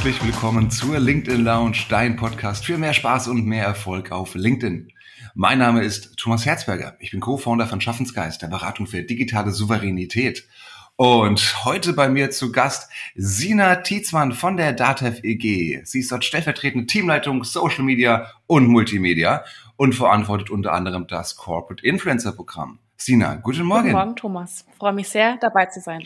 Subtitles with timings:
[0.00, 4.90] herzlich willkommen zur LinkedIn Lounge, dein Podcast für mehr Spaß und mehr Erfolg auf LinkedIn.
[5.34, 6.96] Mein Name ist Thomas Herzberger.
[7.00, 10.48] Ich bin Co-Founder von Schaffensgeist, der Beratung für digitale Souveränität.
[10.96, 15.82] Und heute bei mir zu Gast Sina Tietzmann von der DATEV EG.
[15.84, 19.44] Sie ist dort stellvertretende Teamleitung Social Media und Multimedia
[19.76, 22.78] und verantwortet unter anderem das Corporate Influencer Programm.
[22.96, 23.82] Sina, guten Morgen.
[23.82, 24.64] Guten Morgen, Thomas.
[24.78, 26.00] Freue mich sehr, dabei zu sein.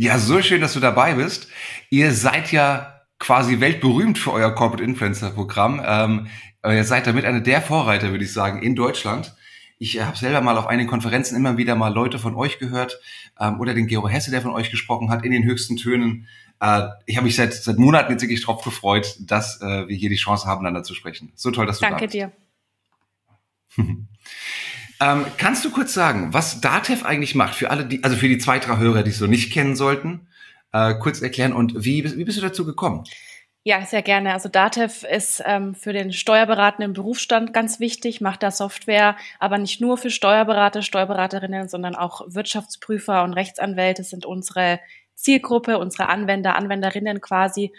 [0.00, 1.48] Ja, so schön, dass du dabei bist.
[1.90, 5.82] Ihr seid ja quasi weltberühmt für euer Corporate Influencer Programm.
[5.84, 6.28] Ähm,
[6.64, 9.34] ihr seid damit eine der Vorreiter, würde ich sagen, in Deutschland.
[9.80, 13.00] Ich äh, habe selber mal auf einigen Konferenzen immer wieder mal Leute von euch gehört
[13.40, 16.28] ähm, oder den Gero Hesse, der von euch gesprochen hat, in den höchsten Tönen.
[16.60, 20.10] Äh, ich habe mich seit, seit Monaten jetzt wirklich drauf gefreut, dass äh, wir hier
[20.10, 21.32] die Chance haben, miteinander zu sprechen.
[21.34, 22.14] So toll, dass du Danke da bist.
[22.14, 22.32] dir.
[25.00, 28.38] ähm, kannst du kurz sagen, was DATEV eigentlich macht für alle, die, also für die
[28.38, 30.28] zwei, drei Hörer, die es so nicht kennen sollten,
[30.72, 33.04] äh, kurz erklären und wie, wie bist du dazu gekommen?
[33.64, 34.32] Ja, sehr gerne.
[34.32, 39.58] Also DATEV ist ähm, für den Steuerberater im Berufsstand ganz wichtig, macht da Software, aber
[39.58, 44.80] nicht nur für Steuerberater, Steuerberaterinnen, sondern auch Wirtschaftsprüfer und Rechtsanwälte sind unsere
[45.14, 47.74] Zielgruppe, unsere Anwender, Anwenderinnen quasi.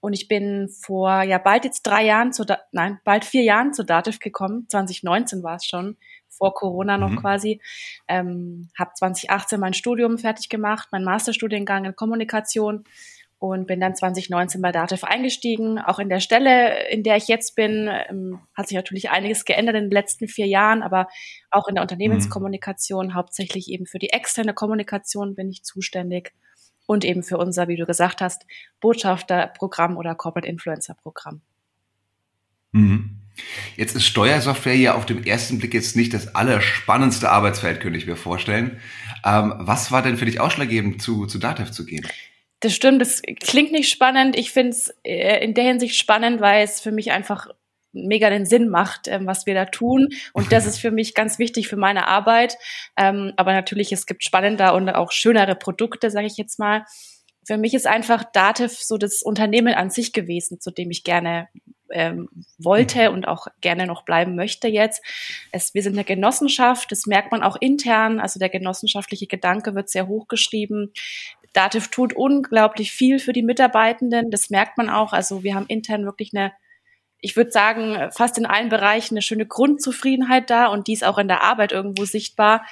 [0.00, 3.84] Und ich bin vor ja bald jetzt drei Jahren zu, nein, bald vier Jahren zu
[3.84, 4.66] DATEV gekommen.
[4.68, 5.96] 2019 war es schon,
[6.38, 7.20] vor Corona noch mhm.
[7.20, 7.60] quasi.
[8.08, 12.84] Ähm, habe 2018 mein Studium fertig gemacht, mein Masterstudiengang in Kommunikation
[13.38, 15.78] und bin dann 2019 bei Dativ eingestiegen.
[15.78, 19.76] Auch in der Stelle, in der ich jetzt bin, ähm, hat sich natürlich einiges geändert
[19.76, 21.08] in den letzten vier Jahren, aber
[21.50, 23.14] auch in der Unternehmenskommunikation, mhm.
[23.14, 26.32] hauptsächlich eben für die externe Kommunikation bin ich zuständig
[26.86, 28.44] und eben für unser, wie du gesagt hast,
[28.80, 31.42] Botschafterprogramm oder Corporate Influencer Programm.
[32.78, 33.10] Mhm.
[33.76, 38.06] Jetzt ist Steuersoftware ja auf dem ersten Blick jetzt nicht das allerspannendste Arbeitsfeld, könnte ich
[38.06, 38.80] mir vorstellen.
[39.24, 42.06] Ähm, was war denn für dich ausschlaggebend, zu, zu Datev zu gehen?
[42.60, 44.36] Das stimmt, das klingt nicht spannend.
[44.36, 47.46] Ich finde es äh, in der Hinsicht spannend, weil es für mich einfach
[47.92, 50.08] mega den Sinn macht, ähm, was wir da tun.
[50.32, 52.56] Und das ist für mich ganz wichtig für meine Arbeit.
[52.96, 56.84] Ähm, aber natürlich, es gibt spannender und auch schönere Produkte, sage ich jetzt mal.
[57.46, 61.48] Für mich ist einfach Dativ so das Unternehmen an sich gewesen, zu dem ich gerne
[61.92, 62.28] ähm,
[62.58, 65.02] wollte und auch gerne noch bleiben möchte jetzt.
[65.52, 69.90] Es, wir sind eine Genossenschaft, das merkt man auch intern, also der genossenschaftliche Gedanke wird
[69.90, 70.92] sehr hoch geschrieben.
[71.52, 74.30] Dativ tut unglaublich viel für die Mitarbeitenden.
[74.30, 75.12] Das merkt man auch.
[75.12, 76.52] Also wir haben intern wirklich eine,
[77.20, 81.18] ich würde sagen, fast in allen Bereichen eine schöne Grundzufriedenheit da und die ist auch
[81.18, 82.64] in der Arbeit irgendwo sichtbar.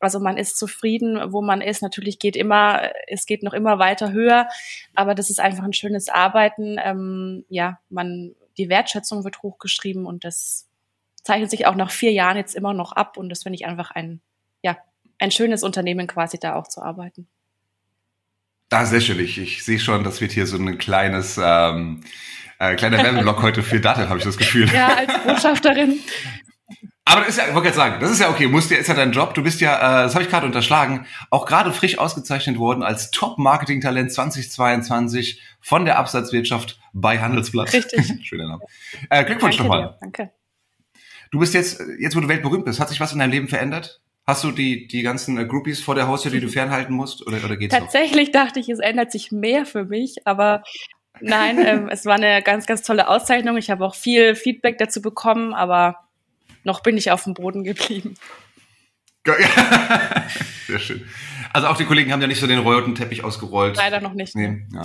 [0.00, 1.80] Also man ist zufrieden, wo man ist.
[1.80, 4.48] Natürlich geht immer, es geht noch immer weiter höher,
[4.94, 6.76] aber das ist einfach ein schönes Arbeiten.
[6.84, 10.68] Ähm, ja, man, die Wertschätzung wird hochgeschrieben und das
[11.22, 13.90] zeichnet sich auch nach vier Jahren jetzt immer noch ab und das finde ich einfach
[13.90, 14.20] ein,
[14.62, 14.76] ja,
[15.18, 17.28] ein schönes Unternehmen quasi da auch zu arbeiten.
[18.70, 19.20] Ah, sehr schön.
[19.20, 22.02] Ich, ich sehe schon, das wird hier so ein kleines, ähm,
[22.58, 24.68] äh, kleiner Werbeblock heute für Data, habe ich das Gefühl.
[24.72, 26.00] Ja, als Botschafterin.
[27.06, 28.88] Aber das ist ja, ich wollte gerade sagen, das ist ja okay, musst ja, ist
[28.88, 29.34] ja dein Job.
[29.34, 33.10] Du bist ja, äh, das habe ich gerade unterschlagen, auch gerade frisch ausgezeichnet worden als
[33.10, 37.72] Top-Marketing-Talent 2022 von der Absatzwirtschaft bei Handelsblatt.
[37.72, 38.20] Richtig.
[38.26, 38.62] Schöner Name.
[39.10, 39.98] Äh, Glückwunsch nochmal.
[40.00, 40.30] Danke.
[41.30, 44.00] Du bist jetzt, jetzt wo du weltberühmt bist, hat sich was in deinem Leben verändert?
[44.26, 47.44] Hast du die, die ganzen äh, Groupies vor der Haustür, die du fernhalten musst, oder,
[47.44, 48.44] oder geht's Tatsächlich noch?
[48.44, 50.62] dachte ich, es ändert sich mehr für mich, aber
[51.20, 53.58] nein, ähm, es war eine ganz, ganz tolle Auszeichnung.
[53.58, 56.03] Ich habe auch viel Feedback dazu bekommen, aber
[56.64, 58.14] noch bin ich auf dem Boden geblieben.
[60.66, 61.08] Sehr schön.
[61.52, 63.76] Also auch die Kollegen haben ja nicht so den roten Teppich ausgerollt.
[63.76, 64.34] Leider noch nicht.
[64.34, 64.82] Nee, ja.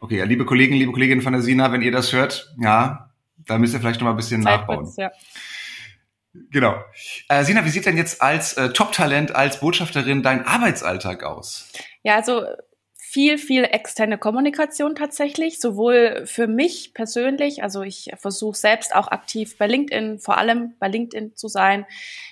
[0.00, 3.10] Okay, ja, liebe Kollegen, liebe Kolleginnen von der Sina, wenn ihr das hört, ja,
[3.46, 4.92] da müsst ihr vielleicht noch mal ein bisschen Zeit nachbauen.
[4.96, 5.12] Ja.
[6.50, 6.82] Genau.
[7.28, 11.70] Äh, Sina, wie sieht denn jetzt als äh, Top-Talent, als Botschafterin dein Arbeitsalltag aus?
[12.02, 12.44] Ja, also
[13.14, 19.56] viel, viel externe Kommunikation tatsächlich, sowohl für mich persönlich, also ich versuche selbst auch aktiv
[19.56, 21.86] bei LinkedIn, vor allem bei LinkedIn zu sein,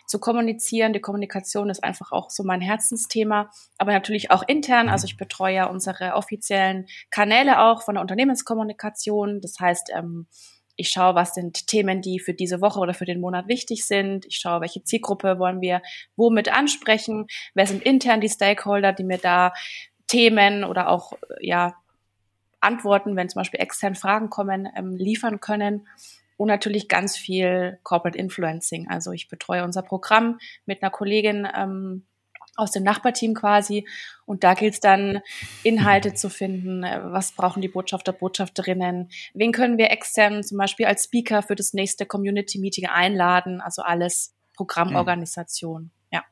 [0.08, 0.93] zu kommunizieren.
[0.93, 3.49] Die Kommunikation ist einfach auch so mein Herzensthema,
[3.79, 4.88] aber natürlich auch intern.
[4.88, 9.40] Also ich betreue ja unsere offiziellen Kanäle auch von der Unternehmenskommunikation.
[9.40, 10.26] Das heißt, ähm,
[10.75, 14.26] ich schaue, was sind Themen, die für diese Woche oder für den Monat wichtig sind.
[14.26, 15.82] Ich schaue, welche Zielgruppe wollen wir
[16.17, 17.26] womit ansprechen.
[17.55, 19.52] Wer sind intern die Stakeholder, die mir da
[20.12, 21.75] Themen oder auch ja
[22.61, 25.88] Antworten, wenn zum Beispiel extern Fragen kommen, ähm, liefern können.
[26.37, 28.88] Und natürlich ganz viel Corporate Influencing.
[28.88, 32.05] Also ich betreue unser Programm mit einer Kollegin ähm,
[32.56, 33.87] aus dem Nachbarteam quasi.
[34.26, 35.20] Und da gilt es dann,
[35.62, 36.85] Inhalte zu finden.
[36.85, 39.11] Äh, was brauchen die Botschafter, Botschafterinnen?
[39.32, 43.62] Wen können wir extern zum Beispiel als Speaker für das nächste Community Meeting einladen?
[43.62, 45.91] Also alles Programmorganisation.
[46.11, 46.23] Ja.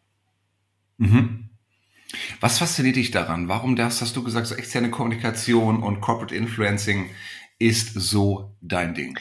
[0.98, 1.50] Mhm.
[2.40, 3.48] Was fasziniert dich daran?
[3.48, 7.10] Warum das, hast du gesagt, so externe Kommunikation und Corporate Influencing
[7.58, 9.18] ist so dein Ding?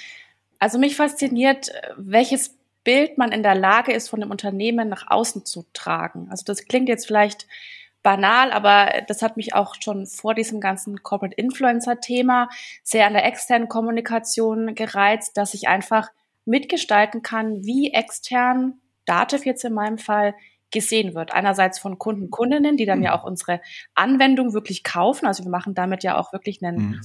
[0.60, 5.46] Also mich fasziniert, welches Bild man in der Lage ist, von dem Unternehmen nach außen
[5.46, 6.28] zu tragen.
[6.30, 7.48] Also das klingt jetzt vielleicht
[8.04, 12.50] banal, aber das hat mich auch schon vor diesem ganzen Corporate Influencer Thema
[12.84, 16.10] sehr an der externen Kommunikation gereizt, dass ich einfach
[16.46, 20.36] mitgestalten kann, wie extern Dativ jetzt in meinem Fall
[20.72, 21.34] gesehen wird.
[21.34, 23.06] Einerseits von Kunden, Kundinnen, die dann mhm.
[23.06, 23.62] ja auch unsere
[23.96, 25.26] Anwendung wirklich kaufen.
[25.26, 27.02] Also wir machen damit ja auch wirklich einen mhm.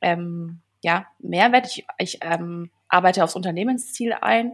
[0.00, 1.66] ähm, ja, Mehrwert.
[1.66, 4.52] Ich, ich ähm, arbeite aufs Unternehmensziel ein.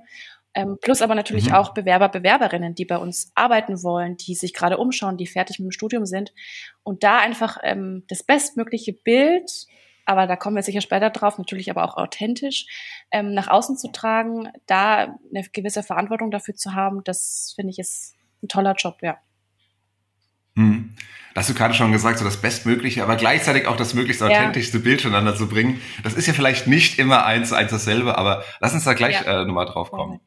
[0.55, 1.55] Ähm, plus aber natürlich mhm.
[1.55, 5.67] auch Bewerber, Bewerberinnen, die bei uns arbeiten wollen, die sich gerade umschauen, die fertig mit
[5.67, 6.33] dem Studium sind.
[6.83, 9.51] Und da einfach ähm, das bestmögliche Bild,
[10.05, 12.67] aber da kommen wir sicher später drauf, natürlich aber auch authentisch,
[13.11, 17.79] ähm, nach außen zu tragen, da eine gewisse Verantwortung dafür zu haben, das finde ich
[17.79, 19.19] ist ein toller Job, ja.
[20.57, 20.95] Hm.
[21.35, 24.79] Das hast du gerade schon gesagt, so das Bestmögliche, aber gleichzeitig auch das möglichst authentischste
[24.79, 24.85] ja.
[24.85, 25.81] Bild zueinander zu bringen.
[26.03, 29.25] Das ist ja vielleicht nicht immer eins zu eins dasselbe, aber lass uns da gleich
[29.25, 29.43] ja.
[29.43, 30.21] äh, nochmal drauf kommen.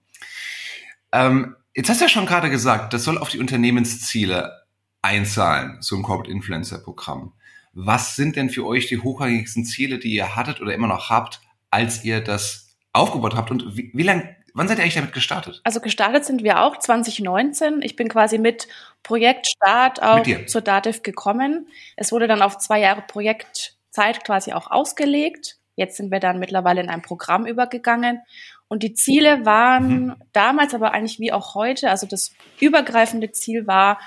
[1.12, 4.63] Ähm, jetzt hast du ja schon gerade gesagt, das soll auf die Unternehmensziele
[5.03, 7.33] einzahlen, so ein Corporate Influencer Programm.
[7.73, 11.41] Was sind denn für euch die hochrangigsten Ziele, die ihr hattet oder immer noch habt,
[11.69, 13.51] als ihr das aufgebaut habt?
[13.51, 15.60] Und wie, wie lange Wann seid ihr eigentlich damit gestartet?
[15.66, 17.81] Also gestartet sind wir auch 2019.
[17.81, 18.69] Ich bin quasi mit
[19.04, 21.68] Projektstart auch zur Dativ gekommen.
[21.98, 25.57] Es wurde dann auf zwei Jahre Projektzeit quasi auch ausgelegt.
[25.75, 28.22] Jetzt sind wir dann mittlerweile in ein Programm übergegangen.
[28.69, 30.16] Und die Ziele waren mhm.
[30.31, 34.00] damals aber eigentlich wie auch heute, also das übergreifende Ziel war,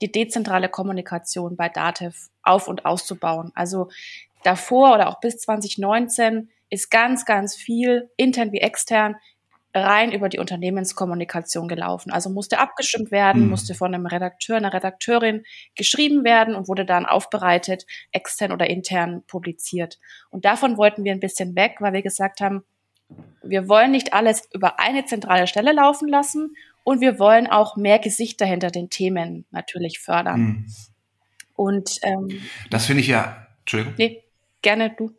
[0.00, 3.50] die dezentrale Kommunikation bei Datev auf und auszubauen.
[3.56, 3.88] Also
[4.44, 9.16] davor oder auch bis 2019 ist ganz, ganz viel intern wie extern
[9.84, 12.10] rein über die Unternehmenskommunikation gelaufen.
[12.10, 13.50] Also musste abgestimmt werden, mhm.
[13.50, 15.42] musste von einem Redakteur, einer Redakteurin
[15.74, 19.98] geschrieben werden und wurde dann aufbereitet, extern oder intern publiziert.
[20.30, 22.62] Und davon wollten wir ein bisschen weg, weil wir gesagt haben,
[23.42, 27.98] wir wollen nicht alles über eine zentrale Stelle laufen lassen und wir wollen auch mehr
[27.98, 30.40] Gesichter hinter den Themen natürlich fördern.
[30.40, 30.66] Mhm.
[31.54, 33.94] Und ähm, das finde ich ja, Entschuldigung.
[33.98, 34.24] Nee,
[34.62, 35.12] gerne du.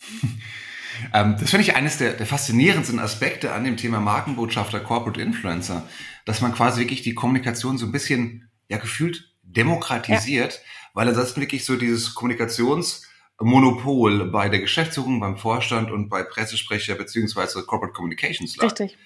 [1.12, 5.86] Ähm, das finde ich eines der, der, faszinierendsten Aspekte an dem Thema Markenbotschafter, Corporate Influencer,
[6.24, 10.60] dass man quasi wirklich die Kommunikation so ein bisschen, ja, gefühlt demokratisiert, ja.
[10.94, 17.64] weil ansonsten wirklich so dieses Kommunikationsmonopol bei der Geschäftsführung, beim Vorstand und bei Pressesprecher beziehungsweise
[17.64, 18.66] Corporate Communications lag.
[18.66, 18.96] Richtig.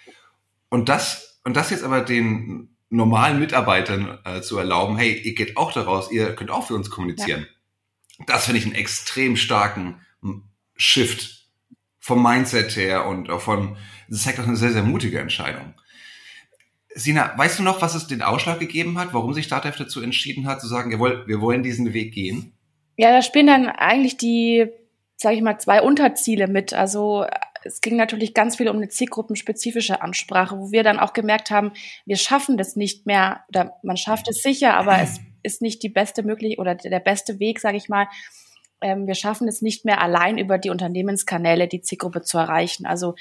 [0.69, 5.57] Und das, und das jetzt aber den normalen Mitarbeitern äh, zu erlauben, hey, ihr geht
[5.57, 7.47] auch daraus, ihr könnt auch für uns kommunizieren.
[8.19, 8.25] Ja.
[8.27, 10.03] Das finde ich einen extrem starken
[10.77, 11.42] Shift
[12.03, 13.77] vom Mindset her und auch von,
[14.09, 15.73] das zeigt auch eine sehr, sehr mutige Entscheidung.
[16.95, 20.47] Sina, weißt du noch, was es den Ausschlag gegeben hat, warum sich Startup dazu entschieden
[20.47, 22.53] hat, zu sagen, jawohl, wir wollen diesen Weg gehen?
[22.97, 24.67] Ja, da spielen dann eigentlich die,
[25.17, 26.75] sage ich mal, zwei Unterziele mit.
[26.75, 27.25] Also
[27.65, 31.71] es ging natürlich ganz viel um eine zielgruppenspezifische Ansprache, wo wir dann auch gemerkt haben,
[32.05, 35.89] wir schaffen das nicht mehr, oder man schafft es sicher, aber es ist nicht die
[35.89, 38.09] beste mögliche oder der beste Weg, sage ich mal,
[38.83, 42.87] ähm, wir schaffen es nicht mehr allein über die Unternehmenskanäle die Zielgruppe zu erreichen.
[42.87, 43.15] Also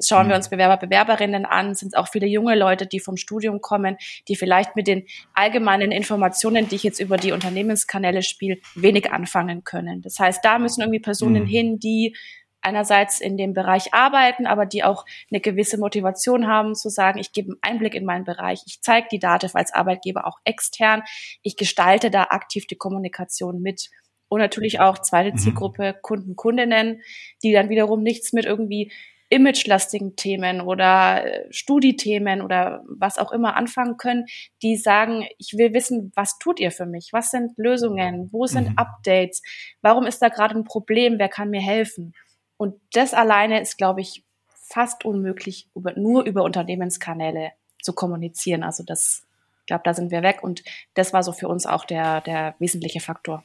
[0.00, 0.38] schauen wir mhm.
[0.38, 3.96] uns Bewerber, Bewerberinnen an, sind auch viele junge Leute, die vom Studium kommen,
[4.28, 9.64] die vielleicht mit den allgemeinen Informationen, die ich jetzt über die Unternehmenskanäle spiele, wenig anfangen
[9.64, 10.02] können.
[10.02, 11.48] Das heißt, da müssen irgendwie Personen mhm.
[11.48, 12.14] hin, die
[12.62, 17.32] einerseits in dem Bereich arbeiten, aber die auch eine gewisse Motivation haben zu sagen, ich
[17.32, 21.02] gebe einen Einblick in meinen Bereich, ich zeige die Daten als Arbeitgeber auch extern,
[21.42, 23.90] ich gestalte da aktiv die Kommunikation mit.
[24.32, 25.36] Und natürlich auch zweite mhm.
[25.36, 27.02] Zielgruppe Kunden, Kundinnen,
[27.42, 28.90] die dann wiederum nichts mit irgendwie
[29.28, 34.24] imagelastigen Themen oder äh, Studiethemen oder was auch immer anfangen können,
[34.62, 37.10] die sagen, ich will wissen, was tut ihr für mich?
[37.12, 38.30] Was sind Lösungen?
[38.32, 38.78] Wo sind mhm.
[38.78, 39.42] Updates?
[39.82, 41.18] Warum ist da gerade ein Problem?
[41.18, 42.14] Wer kann mir helfen?
[42.56, 47.50] Und das alleine ist, glaube ich, fast unmöglich, über, nur über Unternehmenskanäle
[47.82, 48.62] zu kommunizieren.
[48.62, 49.26] Also das,
[49.60, 50.38] ich glaube, da sind wir weg.
[50.42, 50.62] Und
[50.94, 53.44] das war so für uns auch der, der wesentliche Faktor.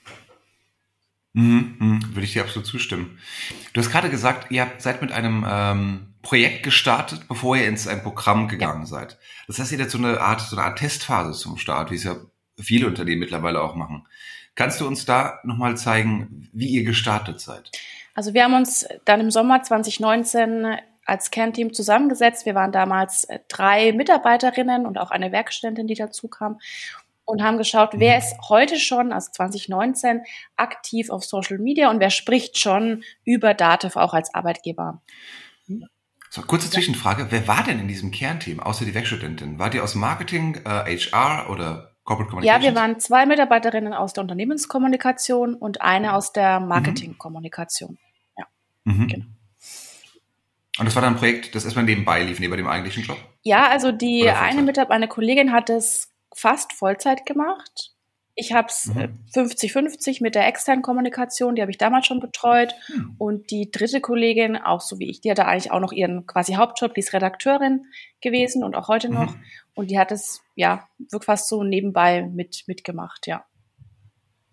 [1.37, 3.19] Mhm, mh, würde ich dir absolut zustimmen.
[3.73, 8.01] Du hast gerade gesagt, ihr seid mit einem ähm, Projekt gestartet, bevor ihr ins ein
[8.01, 8.87] Programm gegangen ja.
[8.87, 9.19] seid.
[9.45, 12.05] Das heißt, ihr habt so eine Art, so eine Art Testphase zum Start, wie es
[12.05, 12.15] ja
[12.59, 14.07] viele Unternehmen mittlerweile auch machen.
[14.55, 17.69] Kannst du uns da nochmal zeigen, wie ihr gestartet seid?
[18.15, 20.65] Also wir haben uns dann im Sommer 2019
[21.05, 22.47] als Kernteam zusammengesetzt.
[22.47, 26.57] Wir waren damals äh, drei Mitarbeiterinnen und auch eine Werkstudentin, die dazu kam
[27.27, 28.23] und haben geschaut, wer mhm.
[28.23, 30.21] ist heute schon, also 2019,
[30.55, 35.01] aktiv auf Social Media und wer spricht schon über Dativ auch als Arbeitgeber.
[36.29, 37.27] So, kurze Zwischenfrage.
[37.29, 39.59] Wer war denn in diesem Kernteam, außer die Werkstudentin?
[39.59, 42.45] War die aus Marketing, äh, HR oder Corporate Communication?
[42.45, 46.67] Ja, wir waren zwei Mitarbeiterinnen aus der Unternehmenskommunikation und eine aus der mhm.
[46.69, 47.97] Marketingkommunikation.
[48.37, 48.45] Ja,
[48.85, 49.07] mhm.
[49.07, 49.25] genau.
[50.79, 53.17] Und das war dann ein Projekt, das erstmal nebenbei lief, neben dem eigentlichen Job?
[53.41, 57.93] Ja, also die eine Mitarbeiterin, eine Kollegin hat es fast Vollzeit gemacht.
[58.39, 59.17] Ich habe es mhm.
[59.33, 62.75] 50-50 mit der externen Kommunikation, die habe ich damals schon betreut.
[62.87, 63.15] Mhm.
[63.17, 66.53] Und die dritte Kollegin, auch so wie ich, die hatte eigentlich auch noch ihren quasi
[66.53, 67.85] Hauptjob, die ist Redakteurin
[68.21, 69.33] gewesen und auch heute noch.
[69.33, 69.43] Mhm.
[69.73, 73.43] Und die hat es ja wirklich fast so nebenbei mit, mitgemacht, ja.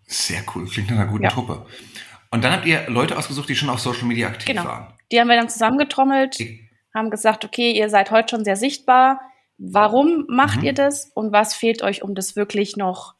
[0.07, 1.29] Sehr cool, klingt nach einer guten ja.
[1.29, 1.65] Truppe.
[2.31, 4.65] Und dann habt ihr Leute ausgesucht, die schon auf Social Media aktiv genau.
[4.65, 4.93] waren.
[5.11, 6.39] Die haben wir dann zusammengetrommelt,
[6.93, 9.21] haben gesagt, okay, ihr seid heute schon sehr sichtbar.
[9.57, 10.65] Warum macht mhm.
[10.65, 13.15] ihr das und was fehlt euch, um das wirklich noch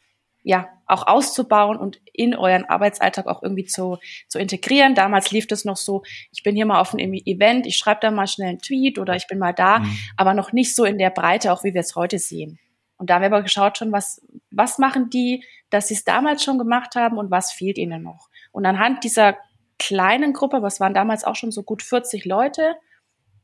[0.45, 4.93] ja, auch auszubauen und in euren Arbeitsalltag auch irgendwie zu, zu integrieren.
[4.93, 8.11] Damals lief das noch so, ich bin hier mal auf einem Event, ich schreibe da
[8.11, 9.97] mal schnell einen Tweet oder ich bin mal da, mhm.
[10.17, 12.59] aber noch nicht so in der Breite, auch wie wir es heute sehen.
[12.97, 16.43] Und da haben wir aber geschaut schon, was, was machen die, dass sie es damals
[16.43, 18.29] schon gemacht haben und was fehlt ihnen noch.
[18.51, 19.37] Und anhand dieser
[19.79, 22.75] kleinen Gruppe, was waren damals auch schon so gut 40 Leute,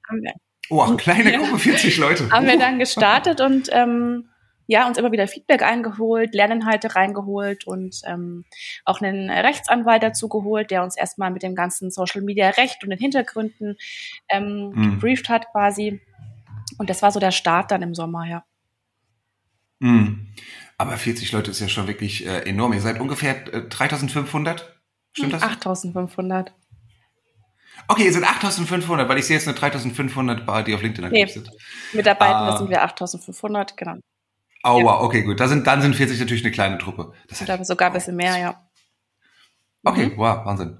[0.08, 0.34] haben wir,
[0.70, 2.30] Oh, eine kleine Gruppe, 40 Leute.
[2.30, 4.30] haben wir dann gestartet und ähm,
[4.68, 8.46] ja, uns immer wieder Feedback eingeholt, Lerninhalte reingeholt und ähm,
[8.86, 12.90] auch einen Rechtsanwalt dazu geholt, der uns erstmal mit dem ganzen Social Media Recht und
[12.90, 13.78] den Hintergründen
[14.30, 14.92] ähm, mhm.
[14.92, 16.00] gebrieft hat quasi.
[16.78, 18.46] Und das war so der Start dann im Sommer, ja.
[19.80, 20.28] Mhm.
[20.78, 22.72] Aber 40 Leute ist ja schon wirklich äh, enorm.
[22.72, 24.80] Ihr seid ungefähr äh, 3500?
[25.12, 25.44] Stimmt das?
[25.44, 26.54] 8500.
[27.88, 31.26] Okay, ihr seid 8500, weil ich sehe jetzt eine 3500 bei die auf LinkedIn aktiv
[31.26, 31.50] nee, sind.
[31.94, 32.58] Mitarbeitende ah.
[32.58, 33.98] sind wir 8500, genau.
[34.64, 35.02] Aua, ja.
[35.02, 35.40] okay, gut.
[35.40, 37.14] Da sind, dann sind 40 natürlich eine kleine Truppe.
[37.28, 38.68] Das heißt, sogar ein bisschen mehr, ja.
[39.84, 40.18] Okay, mhm.
[40.18, 40.78] wow, Wahnsinn.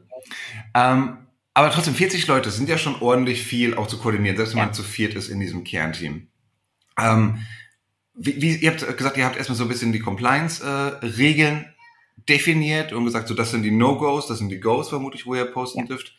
[0.76, 1.18] Ähm,
[1.54, 4.66] aber trotzdem, 40 Leute sind ja schon ordentlich viel auch zu koordinieren, selbst wenn ja.
[4.66, 6.28] man zu viert ist in diesem Kernteam.
[6.98, 7.46] Ähm,
[8.14, 11.66] wie, wie, ihr habt gesagt, ihr habt erstmal so ein bisschen die Compliance-Regeln äh,
[12.30, 15.46] definiert und gesagt, so das sind die No-Gos, das sind die Goes vermutlich, wo ihr
[15.46, 15.86] posten ja.
[15.86, 16.16] dürft.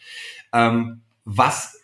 [0.52, 1.80] Ähm, was,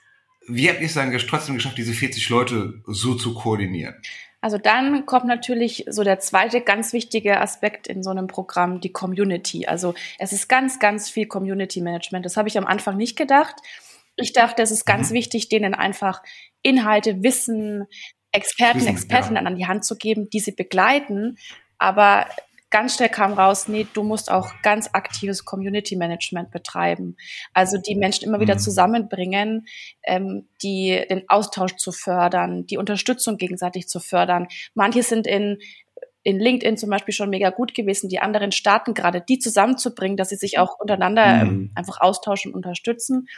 [0.46, 3.94] wie habt ihr es dann trotzdem geschafft, diese 40 Leute so zu koordinieren?
[4.40, 8.92] Also dann kommt natürlich so der zweite ganz wichtige Aspekt in so einem Programm, die
[8.92, 9.66] Community.
[9.66, 12.24] Also es ist ganz, ganz viel Community Management.
[12.24, 13.56] Das habe ich am Anfang nicht gedacht.
[14.16, 15.14] Ich dachte, es ist ganz mhm.
[15.14, 16.22] wichtig, denen einfach
[16.62, 17.86] Inhalte, Wissen,
[18.30, 19.50] Experten, Expertinnen ja.
[19.50, 21.36] an die Hand zu geben, die sie begleiten.
[21.78, 22.26] Aber
[22.70, 27.16] ganz schnell kam raus, nee, du musst auch ganz aktives Community Management betreiben.
[27.54, 28.60] Also die Menschen immer wieder mhm.
[28.60, 29.66] zusammenbringen,
[30.04, 34.48] ähm, die den Austausch zu fördern, die Unterstützung gegenseitig zu fördern.
[34.74, 35.58] Manche sind in
[36.24, 40.28] in LinkedIn zum Beispiel schon mega gut gewesen, die anderen Staaten gerade die zusammenzubringen, dass
[40.28, 41.70] sie sich auch untereinander ähm, mhm.
[41.74, 43.28] einfach austauschen und unterstützen.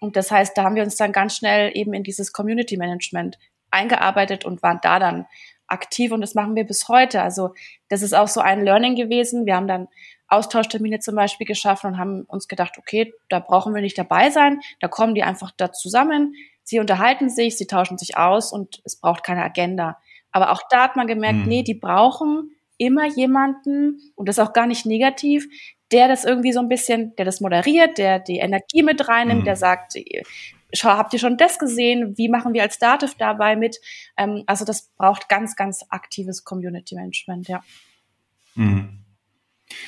[0.00, 3.38] Und das heißt, da haben wir uns dann ganz schnell eben in dieses Community Management
[3.70, 5.26] eingearbeitet und waren da dann
[5.68, 7.22] aktiv und das machen wir bis heute.
[7.22, 7.54] Also
[7.88, 9.46] das ist auch so ein Learning gewesen.
[9.46, 9.88] Wir haben dann
[10.28, 14.60] Austauschtermine zum Beispiel geschaffen und haben uns gedacht, okay, da brauchen wir nicht dabei sein,
[14.80, 18.96] da kommen die einfach da zusammen, sie unterhalten sich, sie tauschen sich aus und es
[18.96, 19.98] braucht keine Agenda.
[20.32, 21.48] Aber auch da hat man gemerkt, hm.
[21.48, 25.46] nee, die brauchen immer jemanden und das ist auch gar nicht negativ,
[25.92, 29.44] der das irgendwie so ein bisschen, der das moderiert, der die Energie mit reinnimmt, hm.
[29.44, 29.94] der sagt,
[30.72, 32.16] schau, habt ihr schon das gesehen?
[32.16, 33.78] Wie machen wir als Dativ dabei mit?
[34.16, 37.62] Ähm, also das braucht ganz, ganz aktives Community Management, ja.
[38.54, 39.04] Mhm.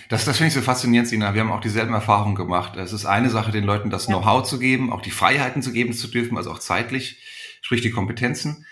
[0.08, 1.34] Das, das finde ich so faszinierend, Sina.
[1.34, 2.76] Wir haben auch dieselben Erfahrungen gemacht.
[2.76, 4.14] Es ist eine Sache, den Leuten das ja.
[4.14, 7.22] Know-how zu geben, auch die Freiheiten zu geben zu dürfen, also auch zeitlich,
[7.62, 8.66] sprich die Kompetenzen.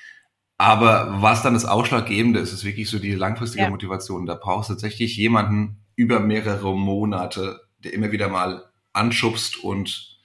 [0.59, 3.71] Aber was dann das Ausschlaggebende ist, ist wirklich so die langfristige ja.
[3.71, 4.27] Motivation.
[4.27, 10.16] Da brauchst du tatsächlich jemanden über mehrere Monate, der immer wieder mal anschubst und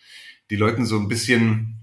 [0.52, 1.78] die Leuten so ein bisschen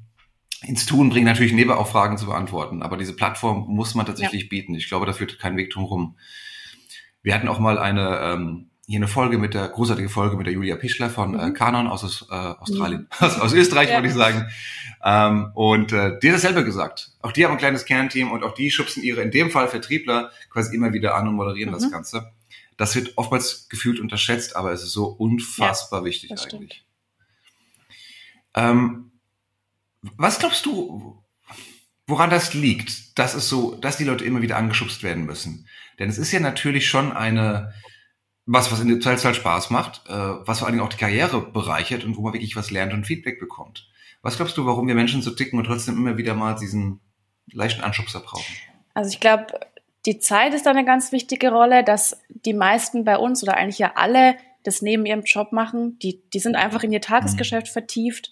[0.62, 2.82] ins Tun bringen, natürlich neben auch Fragen zu beantworten.
[2.82, 4.48] Aber diese Plattform muss man tatsächlich ja.
[4.48, 4.74] bieten.
[4.74, 6.16] Ich glaube, da führt kein Weg drum rum.
[7.22, 10.54] Wir hatten auch mal eine, ähm, hier eine Folge mit der, großartige Folge mit der
[10.54, 11.54] Julia Pischler von äh, mhm.
[11.54, 13.26] Canon aus äh, Australien, mhm.
[13.26, 13.96] aus, aus Österreich, ja.
[13.96, 14.48] würde ich sagen.
[15.02, 17.12] Ähm, und äh, die hat dasselbe gesagt.
[17.22, 20.30] Auch die haben ein kleines Kernteam und auch die schubsen ihre, in dem Fall Vertriebler,
[20.50, 21.74] quasi immer wieder an und moderieren mhm.
[21.74, 22.32] das Ganze.
[22.76, 26.44] Das wird oftmals gefühlt unterschätzt, aber es ist so unfassbar ja, wichtig eigentlich.
[26.48, 26.87] Stimmt.
[28.58, 29.12] Ähm,
[30.16, 31.22] was glaubst du,
[32.06, 35.68] woran das liegt, dass es so, dass die Leute immer wieder angeschubst werden müssen?
[35.98, 37.72] Denn es ist ja natürlich schon eine,
[38.46, 41.40] was, was in der Teilzeit Spaß macht, äh, was vor allen Dingen auch die Karriere
[41.40, 43.88] bereichert und wo man wirklich was lernt und Feedback bekommt.
[44.22, 47.00] Was glaubst du, warum wir Menschen so ticken und trotzdem immer wieder mal diesen
[47.52, 48.52] leichten Anschubser brauchen?
[48.94, 49.46] Also ich glaube,
[50.06, 53.78] die Zeit ist da eine ganz wichtige Rolle, dass die meisten bei uns oder eigentlich
[53.78, 55.98] ja alle das neben ihrem Job machen.
[56.00, 57.72] Die, die sind einfach in ihr Tagesgeschäft mhm.
[57.72, 58.30] vertieft.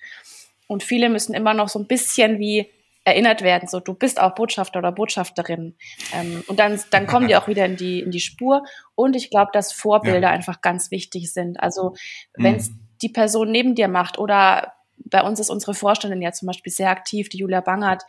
[0.67, 2.71] Und viele müssen immer noch so ein bisschen wie
[3.05, 5.77] erinnert werden, so du bist auch Botschafter oder Botschafterin.
[6.13, 8.65] Ähm, und dann, dann kommen die auch wieder in die, in die Spur.
[8.97, 10.31] Und ich glaube, dass Vorbilder ja.
[10.31, 11.61] einfach ganz wichtig sind.
[11.61, 11.95] Also
[12.35, 12.81] wenn es mhm.
[13.03, 14.73] die Person neben dir macht oder
[15.09, 18.03] bei uns ist unsere Vorständin ja zum Beispiel sehr aktiv, die Julia Bangert.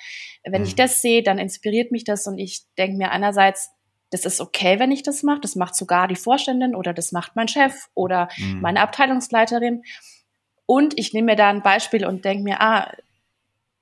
[0.44, 0.68] Wenn mhm.
[0.68, 3.70] ich das sehe, dann inspiriert mich das und ich denke mir einerseits,
[4.10, 5.42] das ist okay, wenn ich das mache.
[5.42, 8.62] Das macht sogar die Vorständin oder das macht mein Chef oder mhm.
[8.62, 9.84] meine Abteilungsleiterin.
[10.66, 12.92] Und ich nehme mir da ein Beispiel und denke mir, ah,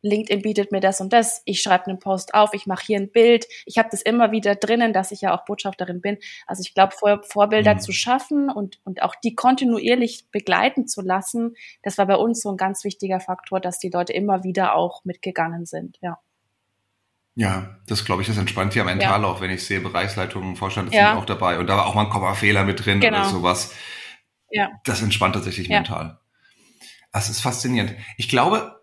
[0.06, 3.12] LinkedIn bietet mir das und das, ich schreibe einen Post auf, ich mache hier ein
[3.12, 6.20] Bild, ich habe das immer wieder drinnen, dass ich ja auch Botschafterin bin.
[6.46, 7.80] Also ich glaube, Vor Vorbilder mhm.
[7.80, 12.52] zu schaffen und, und auch die kontinuierlich begleiten zu lassen, das war bei uns so
[12.52, 16.20] ein ganz wichtiger Faktor, dass die Leute immer wieder auch mitgegangen sind, ja.
[17.36, 19.28] Ja, das glaube ich, das entspannt ja mental ja.
[19.28, 21.10] auch, wenn ich sehe, Bereichsleitungen, Vorstand ja.
[21.10, 23.20] sind auch dabei und da war auch mal ein Kommafehler mit drin genau.
[23.20, 23.74] oder sowas.
[24.50, 24.70] Ja.
[24.86, 25.78] Das entspannt tatsächlich ja.
[25.78, 26.20] mental.
[27.12, 27.94] Das ist faszinierend.
[28.18, 28.80] Ich glaube,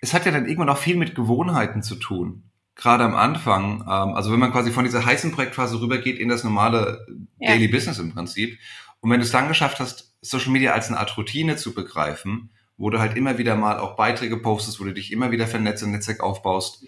[0.00, 2.44] es hat ja dann irgendwann auch viel mit Gewohnheiten zu tun.
[2.74, 6.42] Gerade am Anfang, ähm, also wenn man quasi von dieser heißen Projektphase rübergeht in das
[6.42, 7.06] normale
[7.38, 7.50] ja.
[7.50, 8.58] Daily Business im Prinzip.
[9.00, 12.50] Und wenn du es dann geschafft hast, Social Media als eine Art Routine zu begreifen,
[12.78, 15.82] wo du halt immer wieder mal auch Beiträge postest, wo du dich immer wieder vernetzt,
[15.82, 16.86] ein Netzwerk aufbaust,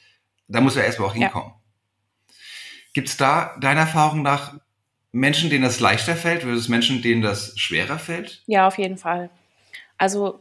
[0.53, 1.49] da muss er erstmal auch hinkommen.
[1.49, 2.35] Ja.
[2.93, 4.55] Gibt es da deiner Erfahrung nach
[5.13, 8.43] Menschen, denen das leichter fällt, versus Menschen, denen das schwerer fällt?
[8.47, 9.31] Ja, auf jeden Fall.
[9.99, 10.41] Also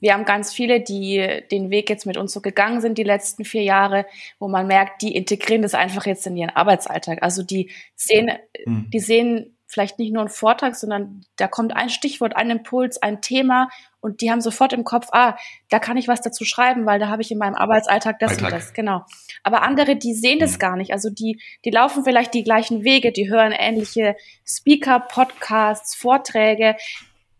[0.00, 3.44] wir haben ganz viele, die den Weg jetzt mit uns so gegangen sind die letzten
[3.44, 4.06] vier Jahre,
[4.38, 7.22] wo man merkt, die integrieren das einfach jetzt in ihren Arbeitsalltag.
[7.22, 8.30] Also die sehen,
[8.64, 8.88] mhm.
[8.90, 13.22] die sehen vielleicht nicht nur einen Vortrag, sondern da kommt ein Stichwort, ein Impuls, ein
[13.22, 13.68] Thema
[14.00, 15.36] und die haben sofort im Kopf, ah,
[15.68, 18.44] da kann ich was dazu schreiben, weil da habe ich in meinem Arbeitsalltag das Alltag.
[18.46, 19.04] und das, genau.
[19.44, 20.58] Aber andere, die sehen das mhm.
[20.58, 20.92] gar nicht.
[20.92, 26.76] Also die, die laufen vielleicht die gleichen Wege, die hören ähnliche Speaker, Podcasts, Vorträge,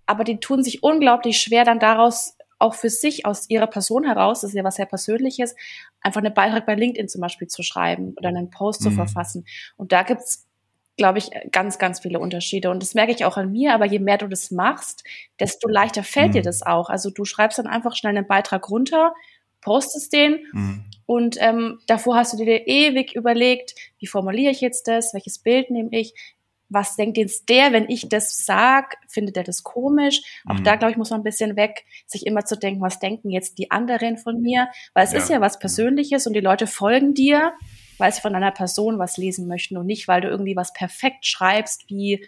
[0.07, 4.43] aber die tun sich unglaublich schwer, dann daraus auch für sich aus ihrer Person heraus,
[4.43, 5.57] das ist ja was sehr Persönliches,
[6.01, 8.85] einfach einen Beitrag bei LinkedIn zum Beispiel zu schreiben oder einen Post mhm.
[8.85, 9.47] zu verfassen.
[9.77, 10.47] Und da gibt's
[10.97, 12.71] glaube ich, ganz, ganz viele Unterschiede.
[12.71, 15.05] Und das merke ich auch an mir, aber je mehr du das machst,
[15.39, 16.33] desto leichter fällt mhm.
[16.33, 16.91] dir das auch.
[16.91, 19.15] Also du schreibst dann einfach schnell einen Beitrag runter,
[19.61, 20.85] postest den mhm.
[21.07, 25.71] und ähm, davor hast du dir ewig überlegt, wie formuliere ich jetzt das, welches Bild
[25.71, 26.15] nehme ich,
[26.71, 30.23] was denkt jetzt der, wenn ich das sag, findet er das komisch?
[30.47, 30.65] Auch mhm.
[30.65, 33.59] da, glaube ich, muss man ein bisschen weg, sich immer zu denken, was denken jetzt
[33.59, 34.69] die anderen von mir?
[34.95, 35.19] Weil es ja.
[35.19, 37.53] ist ja was Persönliches und die Leute folgen dir,
[38.01, 41.27] weil sie von einer Person was lesen möchten und nicht, weil du irgendwie was perfekt
[41.27, 42.27] schreibst wie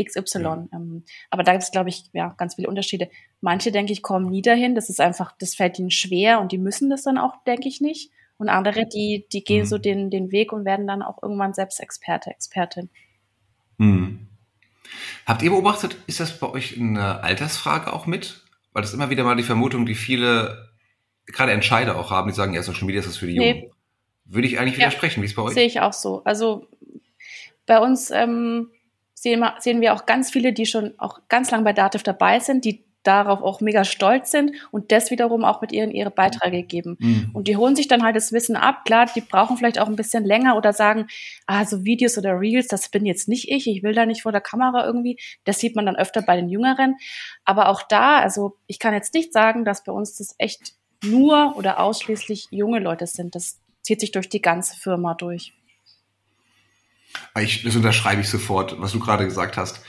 [0.00, 0.42] XY.
[0.42, 0.68] Ja.
[0.72, 3.10] Ähm, aber da gibt es, glaube ich, ja, ganz viele Unterschiede.
[3.40, 4.74] Manche, denke ich, kommen nie dahin.
[4.74, 7.80] Das ist einfach, das fällt ihnen schwer und die müssen das dann auch, denke ich,
[7.80, 8.10] nicht.
[8.38, 9.66] Und andere, die, die gehen mhm.
[9.66, 12.88] so den, den Weg und werden dann auch irgendwann selbst Experte, Expertin.
[13.78, 14.28] Hm.
[15.26, 18.44] Habt ihr beobachtet, ist das bei euch eine Altersfrage auch mit?
[18.72, 20.70] Weil das immer wieder mal die Vermutung, die viele,
[21.26, 23.60] gerade Entscheider auch haben, die sagen, ja, Social Media ist das für die Jungen.
[23.60, 23.70] Nee.
[24.24, 25.54] Würde ich eigentlich widersprechen, ja, wie es bei euch?
[25.54, 26.22] Sehe ich auch so.
[26.24, 26.66] Also
[27.66, 28.70] bei uns ähm,
[29.14, 32.40] sehen, wir, sehen wir auch ganz viele, die schon auch ganz lang bei Dativ dabei
[32.40, 36.62] sind, die darauf auch mega stolz sind und das wiederum auch mit ihren ihre Beiträge
[36.62, 36.96] geben.
[37.00, 37.30] Mhm.
[37.32, 38.84] Und die holen sich dann halt das Wissen ab.
[38.84, 41.06] Klar, die brauchen vielleicht auch ein bisschen länger oder sagen,
[41.46, 44.32] ah, so Videos oder Reels, das bin jetzt nicht ich, ich will da nicht vor
[44.32, 45.18] der Kamera irgendwie.
[45.44, 46.96] Das sieht man dann öfter bei den Jüngeren.
[47.44, 51.56] Aber auch da, also ich kann jetzt nicht sagen, dass bei uns das echt nur
[51.56, 53.34] oder ausschließlich junge Leute sind.
[53.34, 55.52] Das zieht sich durch die ganze Firma durch.
[57.38, 59.82] Ich, das unterschreibe ich sofort, was du gerade gesagt hast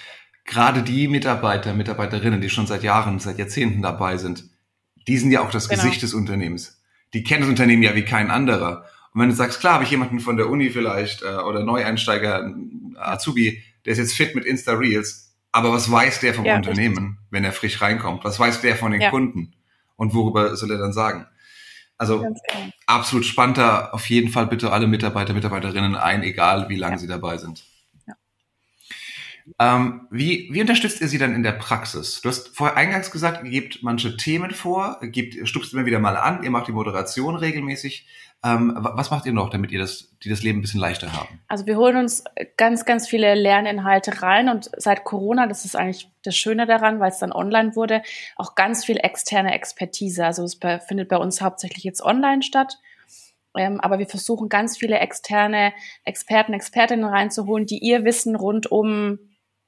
[0.45, 4.45] gerade die Mitarbeiter, Mitarbeiterinnen, die schon seit Jahren, seit Jahrzehnten dabei sind,
[5.07, 5.81] die sind ja auch das genau.
[5.81, 6.81] Gesicht des Unternehmens.
[7.13, 8.85] Die kennen das Unternehmen ja wie kein anderer.
[9.13, 12.53] Und wenn du sagst, klar, habe ich jemanden von der Uni vielleicht äh, oder Neueinsteiger,
[12.95, 16.97] Azubi, der ist jetzt fit mit Insta Reels, aber was weiß der vom ja, Unternehmen,
[16.97, 17.27] richtig.
[17.29, 18.23] wenn er frisch reinkommt?
[18.23, 19.11] Was weiß der von den ja.
[19.11, 19.53] Kunden?
[19.95, 21.27] Und worüber soll er dann sagen?
[21.97, 22.25] Also
[22.85, 26.99] absolut spannender, auf jeden Fall bitte alle Mitarbeiter, Mitarbeiterinnen ein, egal wie lange ja.
[26.99, 27.63] sie dabei sind.
[29.59, 32.21] Ähm, wie, wie unterstützt ihr sie dann in der Praxis?
[32.21, 36.15] Du hast vorher eingangs gesagt, ihr gebt manche Themen vor, gebt, stupst immer wieder mal
[36.15, 38.07] an, ihr macht die Moderation regelmäßig.
[38.45, 41.39] Ähm, was macht ihr noch, damit ihr das, die das Leben ein bisschen leichter haben?
[41.47, 42.25] Also wir holen uns
[42.57, 47.09] ganz, ganz viele Lerninhalte rein und seit Corona, das ist eigentlich das Schöne daran, weil
[47.09, 48.01] es dann online wurde,
[48.35, 50.25] auch ganz viel externe Expertise.
[50.25, 52.77] Also es findet bei uns hauptsächlich jetzt online statt.
[53.55, 59.19] Ähm, aber wir versuchen ganz viele externe Experten, Expertinnen reinzuholen, die ihr Wissen rund um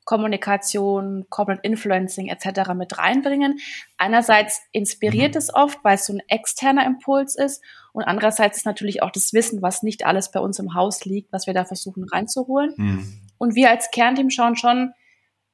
[0.05, 2.73] Kommunikation, Corporate Influencing etc.
[2.75, 3.59] mit reinbringen.
[3.97, 5.39] Einerseits inspiriert mhm.
[5.39, 9.33] es oft, weil es so ein externer Impuls ist und andererseits ist natürlich auch das
[9.33, 12.73] Wissen, was nicht alles bei uns im Haus liegt, was wir da versuchen reinzuholen.
[12.77, 13.21] Mhm.
[13.37, 14.93] Und wir als Kernteam schauen schon,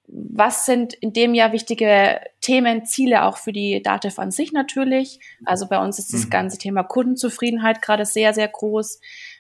[0.08, 5.20] was sind in dem Jahr wichtige Themen, Ziele auch für die DATEV an sich natürlich.
[5.46, 6.30] Also bei uns ist das mhm.
[6.30, 9.00] ganze Thema Kundenzufriedenheit gerade sehr, sehr groß.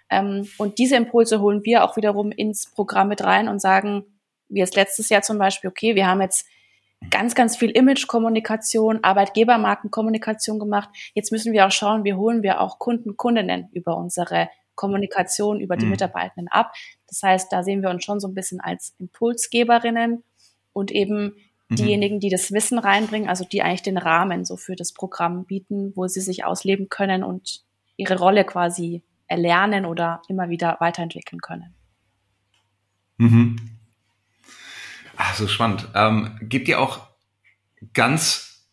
[0.10, 4.06] Ähm, und diese Impulse holen wir auch wiederum ins Programm mit rein und sagen,
[4.52, 6.46] wie es letztes Jahr zum Beispiel, okay, wir haben jetzt
[7.10, 10.90] ganz, ganz viel Image-Kommunikation, Arbeitgebermarkenkommunikation gemacht.
[11.14, 15.78] Jetzt müssen wir auch schauen, wie holen wir auch Kunden, Kundinnen über unsere Kommunikation, über
[15.78, 15.92] die mhm.
[15.92, 16.74] Mitarbeitenden ab.
[17.08, 20.24] Das heißt, da sehen wir uns schon so ein bisschen als Impulsgeberinnen
[20.74, 21.36] und eben
[21.70, 21.76] mhm.
[21.76, 25.94] diejenigen, die das Wissen reinbringen, also die eigentlich den Rahmen so für das Programm bieten,
[25.96, 27.64] wo sie sich ausleben können und
[27.98, 31.74] ihre Rolle quasi erlernen oder immer wieder weiterentwickeln können.
[33.18, 33.81] Mhm.
[35.24, 35.88] Ach, so spannend.
[35.94, 37.02] Ähm, gibt ihr auch
[37.94, 38.66] ganz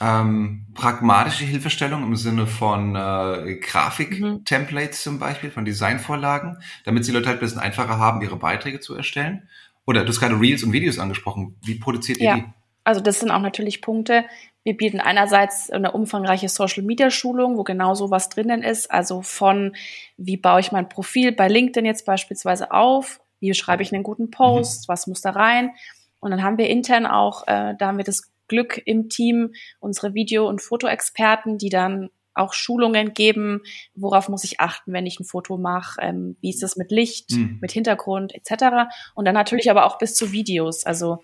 [0.00, 5.10] ähm, pragmatische Hilfestellung im Sinne von äh, Grafik-Templates mhm.
[5.10, 8.96] zum Beispiel, von Designvorlagen, damit die Leute halt ein bisschen einfacher haben, ihre Beiträge zu
[8.96, 9.48] erstellen?
[9.86, 11.54] Oder du hast gerade Reels und Videos angesprochen.
[11.62, 12.34] Wie produziert ihr ja.
[12.34, 12.44] die?
[12.82, 14.24] Also das sind auch natürlich Punkte.
[14.64, 18.90] Wir bieten einerseits eine umfangreiche Social Media Schulung, wo genau sowas drinnen ist.
[18.90, 19.76] Also von
[20.16, 24.30] wie baue ich mein Profil bei LinkedIn jetzt beispielsweise auf, wie schreibe ich einen guten
[24.30, 24.92] Post, mhm.
[24.92, 25.72] was muss da rein.
[26.20, 30.14] Und dann haben wir intern auch, äh, da haben wir das Glück im Team, unsere
[30.14, 33.60] Video- und Fotoexperten, die dann auch Schulungen geben,
[33.94, 37.32] worauf muss ich achten, wenn ich ein Foto mache, ähm, wie ist das mit Licht,
[37.32, 37.58] mhm.
[37.60, 38.90] mit Hintergrund etc.
[39.14, 40.86] Und dann natürlich aber auch bis zu Videos.
[40.86, 41.22] Also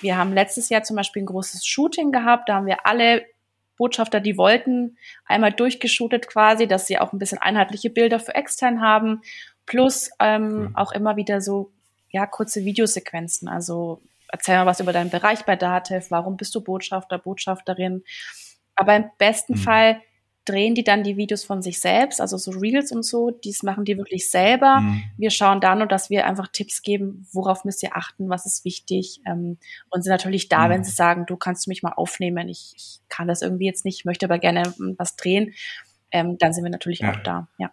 [0.00, 3.24] wir haben letztes Jahr zum Beispiel ein großes Shooting gehabt, da haben wir alle
[3.76, 8.80] Botschafter, die wollten, einmal durchgeshootet quasi, dass sie auch ein bisschen einheitliche Bilder für extern
[8.80, 9.22] haben,
[9.66, 11.70] plus ähm, auch immer wieder so
[12.10, 13.48] ja kurze Videosequenzen.
[13.48, 18.04] Also erzähl mal was über deinen Bereich bei Datev, warum bist du Botschafter, Botschafterin.
[18.76, 19.58] Aber im besten mhm.
[19.58, 20.00] Fall
[20.44, 23.84] drehen die dann die Videos von sich selbst, also so Reels und so, dies machen
[23.84, 24.80] die wirklich selber.
[24.80, 25.02] Mhm.
[25.16, 28.64] Wir schauen da nur, dass wir einfach Tipps geben, worauf müsst ihr achten, was ist
[28.64, 29.56] wichtig ähm,
[29.88, 30.70] und sind natürlich da, mhm.
[30.70, 34.04] wenn sie sagen, du kannst mich mal aufnehmen, ich, ich kann das irgendwie jetzt nicht,
[34.04, 35.54] möchte aber gerne hm, was drehen,
[36.10, 37.12] ähm, dann sind wir natürlich ja.
[37.12, 37.70] auch da, ja.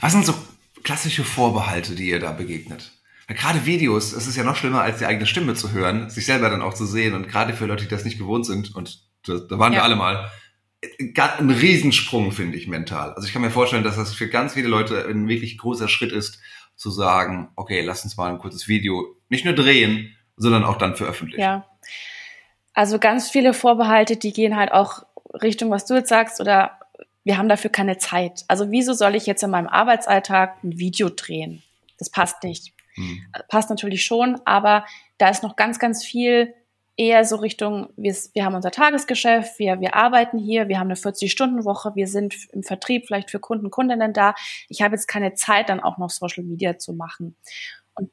[0.00, 0.34] Was sind so
[0.82, 2.92] klassische Vorbehalte, die ihr da begegnet?
[3.34, 6.50] gerade Videos, es ist ja noch schlimmer, als die eigene Stimme zu hören, sich selber
[6.50, 9.34] dann auch zu sehen und gerade für Leute, die das nicht gewohnt sind und da,
[9.38, 9.78] da waren ja.
[9.78, 10.30] wir alle mal,
[11.38, 13.12] ein Riesensprung, finde ich, mental.
[13.12, 16.10] Also ich kann mir vorstellen, dass das für ganz viele Leute ein wirklich großer Schritt
[16.10, 16.40] ist,
[16.74, 20.96] zu sagen, okay, lass uns mal ein kurzes Video nicht nur drehen, sondern auch dann
[20.96, 21.42] veröffentlichen.
[21.42, 21.66] Ja.
[22.72, 25.02] Also ganz viele Vorbehalte, die gehen halt auch
[25.34, 26.79] Richtung, was du jetzt sagst, oder
[27.24, 28.44] wir haben dafür keine Zeit.
[28.48, 31.62] Also wieso soll ich jetzt in meinem Arbeitsalltag ein Video drehen?
[31.98, 32.72] Das passt nicht.
[32.94, 33.20] Hm.
[33.48, 34.84] Passt natürlich schon, aber
[35.18, 36.54] da ist noch ganz, ganz viel
[36.96, 40.96] eher so Richtung, wir, wir haben unser Tagesgeschäft, wir, wir arbeiten hier, wir haben eine
[40.96, 44.34] 40-Stunden-Woche, wir sind im Vertrieb vielleicht für Kunden, Kundinnen da.
[44.68, 47.36] Ich habe jetzt keine Zeit, dann auch noch Social Media zu machen.
[47.94, 48.10] Und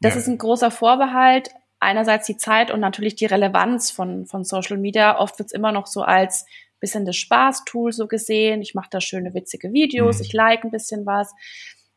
[0.00, 0.20] das ja.
[0.20, 1.50] ist ein großer Vorbehalt.
[1.80, 5.18] Einerseits die Zeit und natürlich die Relevanz von, von Social Media.
[5.18, 6.44] Oft wird es immer noch so als
[6.80, 8.62] bisschen das Spaßtool so gesehen.
[8.62, 10.24] Ich mache da schöne, witzige Videos, mhm.
[10.24, 11.32] ich like ein bisschen was.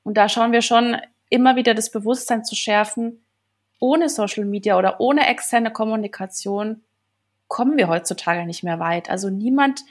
[0.04, 0.98] Und da schauen wir schon
[1.30, 3.26] immer wieder das Bewusstsein zu schärfen,
[3.80, 6.84] ohne Social Media oder ohne externe Kommunikation
[7.48, 9.10] kommen wir heutzutage nicht mehr weit.
[9.10, 9.82] Also niemand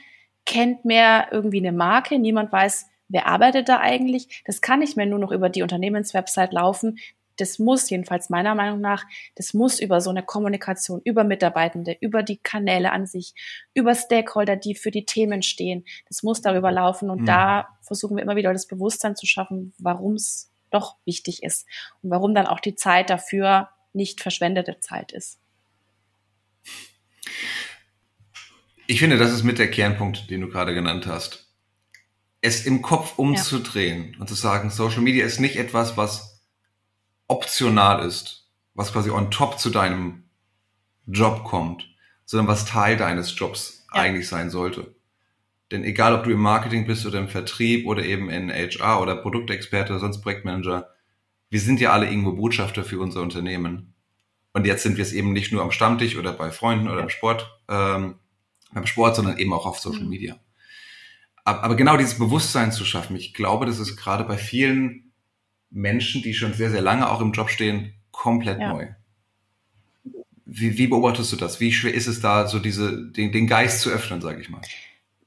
[0.45, 4.43] kennt mehr irgendwie eine Marke, niemand weiß, wer arbeitet da eigentlich.
[4.45, 6.99] Das kann nicht mehr nur noch über die Unternehmenswebsite laufen.
[7.37, 12.23] Das muss jedenfalls meiner Meinung nach, das muss über so eine Kommunikation, über Mitarbeitende, über
[12.23, 13.33] die Kanäle an sich,
[13.73, 15.85] über Stakeholder, die für die Themen stehen.
[16.07, 17.25] Das muss darüber laufen und mhm.
[17.25, 21.67] da versuchen wir immer wieder das Bewusstsein zu schaffen, warum es doch wichtig ist
[22.01, 25.39] und warum dann auch die Zeit dafür nicht verschwendete Zeit ist.
[28.87, 31.47] Ich finde, das ist mit der Kernpunkt, den du gerade genannt hast.
[32.41, 34.19] Es im Kopf umzudrehen ja.
[34.19, 36.32] und zu sagen, Social Media ist nicht etwas, was
[37.27, 40.23] optional ist, was quasi on top zu deinem
[41.05, 41.87] Job kommt,
[42.25, 44.01] sondern was Teil deines Jobs ja.
[44.01, 44.95] eigentlich sein sollte.
[45.71, 49.15] Denn egal, ob du im Marketing bist oder im Vertrieb oder eben in HR oder
[49.15, 50.89] Produktexperte oder sonst Projektmanager,
[51.49, 53.93] wir sind ja alle irgendwo Botschafter für unser Unternehmen.
[54.53, 57.09] Und jetzt sind wir es eben nicht nur am Stammtisch oder bei Freunden oder im
[57.09, 58.15] Sport, ähm,
[58.71, 60.09] beim Sport, sondern eben auch auf Social mhm.
[60.09, 60.39] Media.
[61.43, 65.02] Aber, aber genau dieses Bewusstsein zu schaffen, ich glaube, das ist gerade bei vielen
[65.73, 68.71] Menschen, die schon sehr, sehr lange auch im Job stehen, komplett ja.
[68.71, 68.87] neu.
[70.45, 71.59] Wie, wie beobachtest du das?
[71.59, 74.61] Wie schwer ist es da, so diese, den, den Geist zu öffnen, sage ich mal?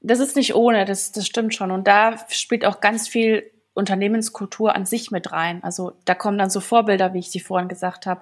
[0.01, 1.71] Das ist nicht ohne, das, das stimmt schon.
[1.71, 5.63] Und da spielt auch ganz viel Unternehmenskultur an sich mit rein.
[5.63, 8.21] Also da kommen dann so Vorbilder, wie ich sie vorhin gesagt habe,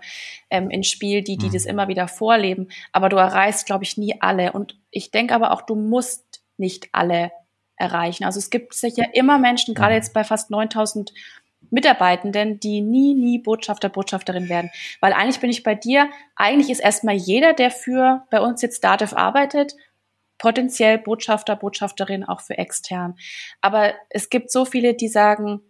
[0.50, 1.54] ähm, ins Spiel, die, die mhm.
[1.54, 2.70] das immer wieder vorleben.
[2.92, 4.52] Aber du erreichst, glaube ich, nie alle.
[4.54, 7.32] Und ich denke aber auch, du musst nicht alle
[7.78, 8.24] erreichen.
[8.24, 9.98] Also es gibt sicher immer Menschen, gerade mhm.
[9.98, 11.14] jetzt bei fast 9000
[11.70, 14.72] Mitarbeitenden, die nie, nie Botschafter, Botschafterin werden.
[15.02, 18.84] Weil eigentlich bin ich bei dir, eigentlich ist erstmal jeder, der für bei uns jetzt
[18.84, 19.74] Dativ arbeitet,
[20.38, 23.16] potenziell Botschafter, Botschafterin auch für extern.
[23.62, 25.62] Aber es gibt so viele, die sagen,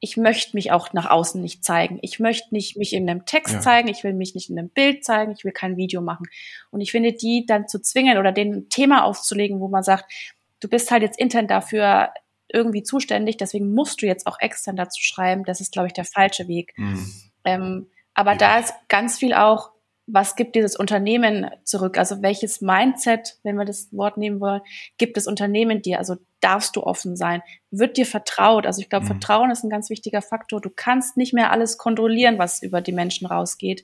[0.00, 1.98] ich möchte mich auch nach außen nicht zeigen.
[2.02, 3.60] Ich möchte nicht mich in einem Text ja.
[3.60, 6.26] zeigen, ich will mich nicht in einem Bild zeigen, ich will kein Video machen.
[6.70, 10.12] Und ich finde, die dann zu zwingen oder den Thema aufzulegen, wo man sagt,
[10.60, 12.10] du bist halt jetzt intern dafür
[12.54, 16.04] irgendwie zuständig, deswegen musst du jetzt auch extern dazu schreiben, das ist, glaube ich, der
[16.04, 16.72] falsche Weg.
[16.76, 17.12] Mhm.
[17.44, 18.38] Ähm, aber ja.
[18.38, 19.74] da ist ganz viel auch,
[20.06, 21.96] was gibt dieses Unternehmen zurück?
[21.96, 24.60] Also welches Mindset, wenn wir das Wort nehmen wollen,
[24.98, 25.98] gibt das Unternehmen dir?
[25.98, 27.42] Also darfst du offen sein?
[27.70, 28.66] Wird dir vertraut?
[28.66, 29.08] Also ich glaube, mhm.
[29.08, 30.60] Vertrauen ist ein ganz wichtiger Faktor.
[30.60, 33.82] Du kannst nicht mehr alles kontrollieren, was über die Menschen rausgeht.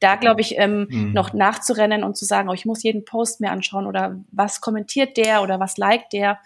[0.00, 1.12] Da glaube ich, ähm, mhm.
[1.12, 5.16] noch nachzurennen und zu sagen, oh, ich muss jeden Post mir anschauen oder was kommentiert
[5.16, 6.38] der oder was liked der,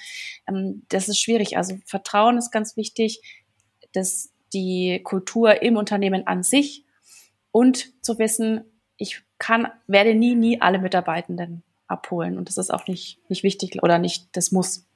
[0.48, 1.56] ähm, das ist schwierig.
[1.56, 3.22] Also Vertrauen ist ganz wichtig,
[3.92, 6.84] dass die Kultur im Unternehmen an sich
[7.52, 8.64] und zu wissen,
[8.96, 12.38] ich kann, werde nie, nie alle Mitarbeitenden abholen.
[12.38, 14.86] Und das ist auch nicht, nicht wichtig oder nicht, das muss.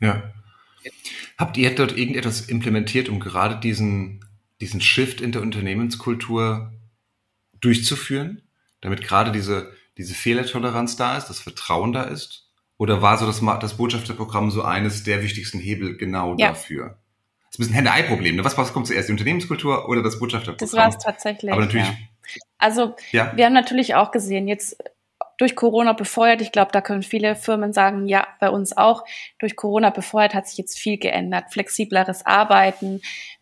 [0.00, 0.22] Ja.
[1.36, 4.24] Habt ihr dort irgendetwas implementiert, um gerade diesen,
[4.60, 6.72] diesen Shift in der Unternehmenskultur
[7.60, 8.42] durchzuführen,
[8.80, 12.48] damit gerade diese, diese Fehlertoleranz da ist, das Vertrauen da ist?
[12.78, 16.48] Oder war so das, das Botschafterprogramm so eines der wichtigsten Hebel genau ja.
[16.48, 16.98] dafür?
[17.50, 18.36] Das ist ein bisschen Hände-Ei-Problem.
[18.36, 18.44] Ne?
[18.44, 20.68] Was, was kommt zuerst, die Unternehmenskultur oder das Botschafterprogramm?
[20.70, 21.52] Das war es tatsächlich.
[21.52, 21.94] Aber natürlich, ja.
[22.58, 23.32] Also ja.
[23.36, 24.76] wir haben natürlich auch gesehen, jetzt
[25.40, 29.04] durch Corona befeuert, ich glaube, da können viele Firmen sagen, ja, bei uns auch,
[29.38, 31.50] durch Corona befeuert hat sich jetzt viel geändert.
[31.50, 33.00] Flexibleres Arbeiten.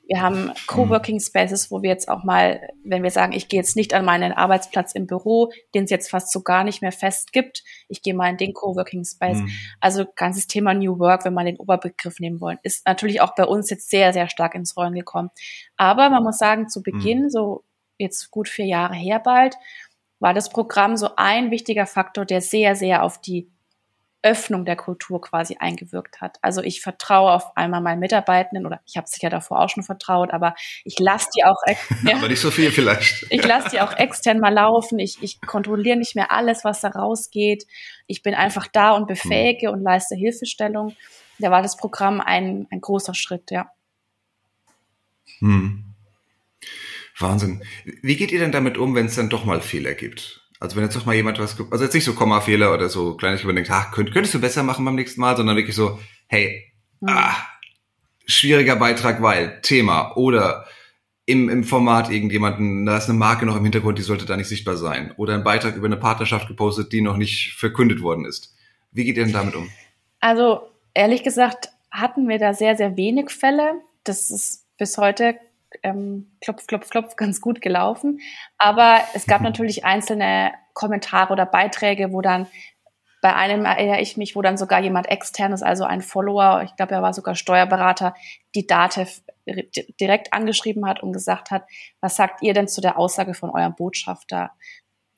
[0.09, 3.77] Wir haben Coworking Spaces, wo wir jetzt auch mal, wenn wir sagen, ich gehe jetzt
[3.77, 7.33] nicht an meinen Arbeitsplatz im Büro, den es jetzt fast so gar nicht mehr fest
[7.33, 9.37] gibt, ich gehe mal in den Coworking Space.
[9.37, 9.51] Mhm.
[9.81, 13.44] Also ganzes Thema New Work, wenn man den Oberbegriff nehmen wollen, ist natürlich auch bei
[13.44, 15.29] uns jetzt sehr, sehr stark ins Rollen gekommen.
[15.77, 17.31] Aber man muss sagen, zu Beginn, mhm.
[17.31, 17.64] so
[17.99, 19.57] jetzt gut vier Jahre her bald,
[20.21, 23.53] war das Programm so ein wichtiger Faktor, der sehr, sehr auf die
[24.22, 26.38] Öffnung der Kultur quasi eingewirkt hat.
[26.42, 30.33] Also ich vertraue auf einmal meinen Mitarbeitenden oder ich habe sicher davor auch schon vertraut,
[30.33, 30.54] aber
[30.85, 31.57] ich lasse die auch
[32.04, 33.26] ja, aber nicht so viel vielleicht.
[33.31, 34.98] Ich lasse die auch extern mal laufen.
[34.98, 37.66] Ich, ich kontrolliere nicht mehr alles, was da rausgeht.
[38.07, 39.74] Ich bin einfach da und befähige hm.
[39.74, 40.96] und leiste Hilfestellung.
[41.38, 43.70] Da war das Programm ein, ein großer Schritt, ja.
[45.38, 45.94] Hm.
[47.18, 47.62] Wahnsinn.
[47.85, 50.47] Wie geht ihr denn damit um, wenn es dann doch mal Fehler gibt?
[50.61, 53.42] Also wenn jetzt doch mal jemand was, also jetzt nicht so Komma-Fehler oder so kleines
[53.42, 57.09] überdenkt, ach, könnt, könntest du besser machen beim nächsten Mal, sondern wirklich so, hey, mhm.
[57.11, 57.35] ah,
[58.27, 60.66] schwieriger Beitrag, weil Thema oder
[61.27, 64.49] im, im Format irgendjemanden, da ist eine Marke noch im Hintergrund, die sollte da nicht
[64.49, 65.12] sichtbar sein.
[65.16, 68.55] Oder ein Beitrag über eine Partnerschaft gepostet, die noch nicht verkündet worden ist.
[68.92, 69.68] Wie geht ihr denn damit um?
[70.21, 70.62] Also
[70.94, 73.75] ehrlich gesagt hatten wir da sehr, sehr wenig Fälle.
[74.05, 75.37] Das ist bis heute
[75.83, 78.20] ähm, klopf, klopf, klopf ganz gut gelaufen.
[78.57, 79.46] Aber es gab mhm.
[79.46, 82.46] natürlich einzelne Kommentare oder Beiträge, wo dann
[83.20, 86.94] bei einem erinnere ich mich, wo dann sogar jemand externes, also ein Follower, ich glaube,
[86.94, 88.14] er war sogar Steuerberater,
[88.54, 89.22] die Datev
[90.00, 91.64] direkt angeschrieben hat und gesagt hat,
[92.00, 94.52] was sagt ihr denn zu der Aussage von eurem Botschafter?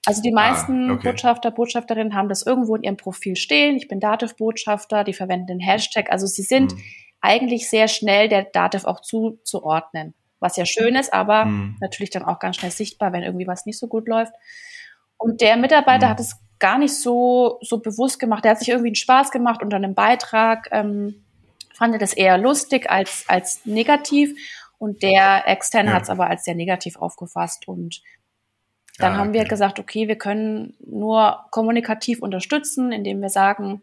[0.06, 1.10] Also die ah, meisten ah, okay.
[1.10, 3.76] Botschafter, Botschafterinnen haben das irgendwo in ihrem Profil stehen.
[3.76, 6.10] Ich bin Datev-Botschafter, die verwenden den Hashtag.
[6.10, 6.82] Also sie sind hm.
[7.20, 11.76] eigentlich sehr schnell der Datev auch zuzuordnen was ja schön ist, aber mhm.
[11.81, 14.33] natürlich dann auch ganz schnell sichtbar, wenn irgendwie was nicht so gut läuft.
[15.16, 16.11] Und der Mitarbeiter mhm.
[16.11, 18.44] hat es gar nicht so, so bewusst gemacht.
[18.44, 21.24] Der hat sich irgendwie einen Spaß gemacht unter einem Beitrag, ähm,
[21.74, 24.35] fand er das eher lustig als, als negativ.
[24.79, 25.96] Und der Externe ja.
[25.96, 27.68] hat es aber als sehr negativ aufgefasst.
[27.68, 28.03] Und
[28.98, 33.83] dann ah, haben wir gesagt, okay, wir können nur kommunikativ unterstützen, indem wir sagen,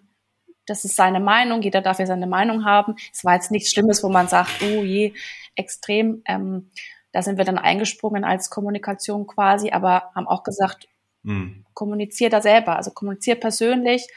[0.67, 2.95] das ist seine Meinung, jeder darf ja seine Meinung haben.
[3.11, 5.13] Es war jetzt nichts Schlimmes, wo man sagt, oh je,
[5.55, 6.21] extrem.
[6.25, 6.69] Ähm,
[7.11, 10.87] da sind wir dann eingesprungen als Kommunikation quasi, aber haben auch gesagt,
[11.23, 11.65] mhm.
[11.73, 14.07] kommuniziert da selber, also kommuniziert persönlich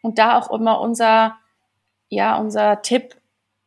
[0.00, 1.36] und da auch immer unser,
[2.08, 3.16] ja, unser Tipp,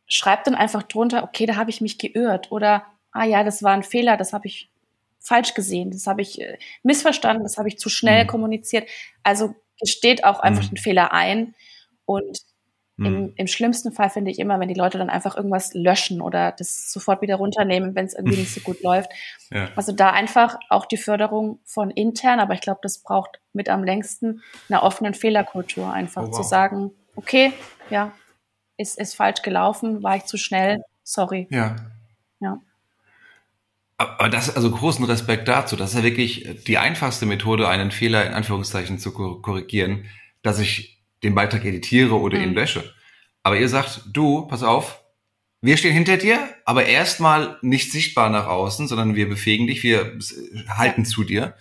[0.06, 3.72] schreibt dann einfach drunter, okay, da habe ich mich geirrt oder, ah ja, das war
[3.72, 4.70] ein Fehler, das habe ich
[5.20, 8.28] falsch gesehen, das habe ich äh, missverstanden, das habe ich zu schnell mhm.
[8.28, 8.88] kommuniziert.
[9.22, 10.70] Also gesteht auch einfach mhm.
[10.70, 11.54] den Fehler ein
[12.10, 12.40] und
[12.98, 13.32] im, mhm.
[13.36, 16.92] Im, schlimmsten Fall finde ich immer, wenn die Leute dann einfach irgendwas löschen oder das
[16.92, 19.10] sofort wieder runternehmen, wenn es irgendwie nicht so gut läuft.
[19.50, 19.70] Ja.
[19.74, 23.84] Also da einfach auch die Förderung von intern, aber ich glaube, das braucht mit am
[23.84, 26.36] längsten einer offenen Fehlerkultur, einfach oh, wow.
[26.36, 27.54] zu sagen, okay,
[27.88, 28.12] ja,
[28.76, 31.46] ist, ist falsch gelaufen, war ich zu schnell, sorry.
[31.50, 31.76] Ja.
[32.40, 32.58] Ja.
[33.96, 35.76] Aber das, also großen Respekt dazu.
[35.76, 40.06] Das ist ja wirklich die einfachste Methode, einen Fehler in Anführungszeichen zu korrigieren,
[40.42, 42.44] dass ich den Beitrag editiere oder mhm.
[42.44, 42.94] ihn lösche.
[43.42, 45.02] Aber ihr sagt, du, pass auf,
[45.62, 50.18] wir stehen hinter dir, aber erstmal nicht sichtbar nach außen, sondern wir befähigen dich, wir
[50.68, 51.54] halten zu dir.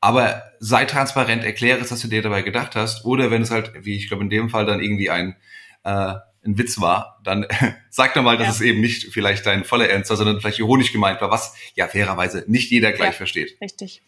[0.00, 3.04] Aber sei transparent, erkläre es, was du dir dabei gedacht hast.
[3.04, 5.34] Oder wenn es halt, wie ich glaube in dem Fall dann irgendwie ein,
[5.82, 7.46] äh, ein Witz war, dann
[7.90, 8.52] sag doch mal, dass ja.
[8.52, 11.88] es eben nicht vielleicht dein voller Ernst war, sondern vielleicht ironisch gemeint war, was ja
[11.88, 13.56] fairerweise nicht jeder gleich ja, versteht.
[13.60, 14.02] Richtig.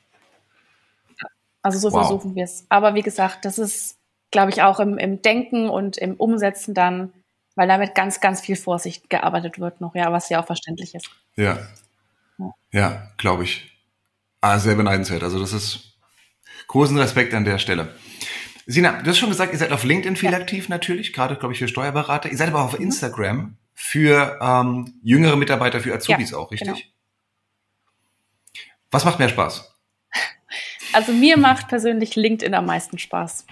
[1.62, 2.06] Also so wow.
[2.06, 2.66] versuchen wir es.
[2.68, 3.96] Aber wie gesagt, das ist,
[4.30, 7.12] glaube ich, auch im, im Denken und im Umsetzen dann,
[7.54, 11.08] weil damit ganz, ganz viel Vorsicht gearbeitet wird noch, ja, was ja auch verständlich ist.
[11.36, 11.58] Ja.
[12.38, 13.70] Ja, ja glaube ich.
[14.40, 15.22] Ah, sehr beneidenswert.
[15.22, 15.98] Also das ist
[16.68, 17.94] großen Respekt an der Stelle.
[18.66, 20.38] Sina, du hast schon gesagt, ihr seid auf LinkedIn viel ja.
[20.38, 22.30] aktiv natürlich, gerade glaube ich für Steuerberater.
[22.30, 22.86] Ihr seid aber auch auf mhm.
[22.86, 26.68] Instagram für ähm, jüngere Mitarbeiter, für Azubis ja, auch, richtig?
[26.68, 26.78] Genau.
[28.90, 29.74] Was macht mehr Spaß?
[30.92, 33.46] Also mir macht persönlich LinkedIn am meisten Spaß.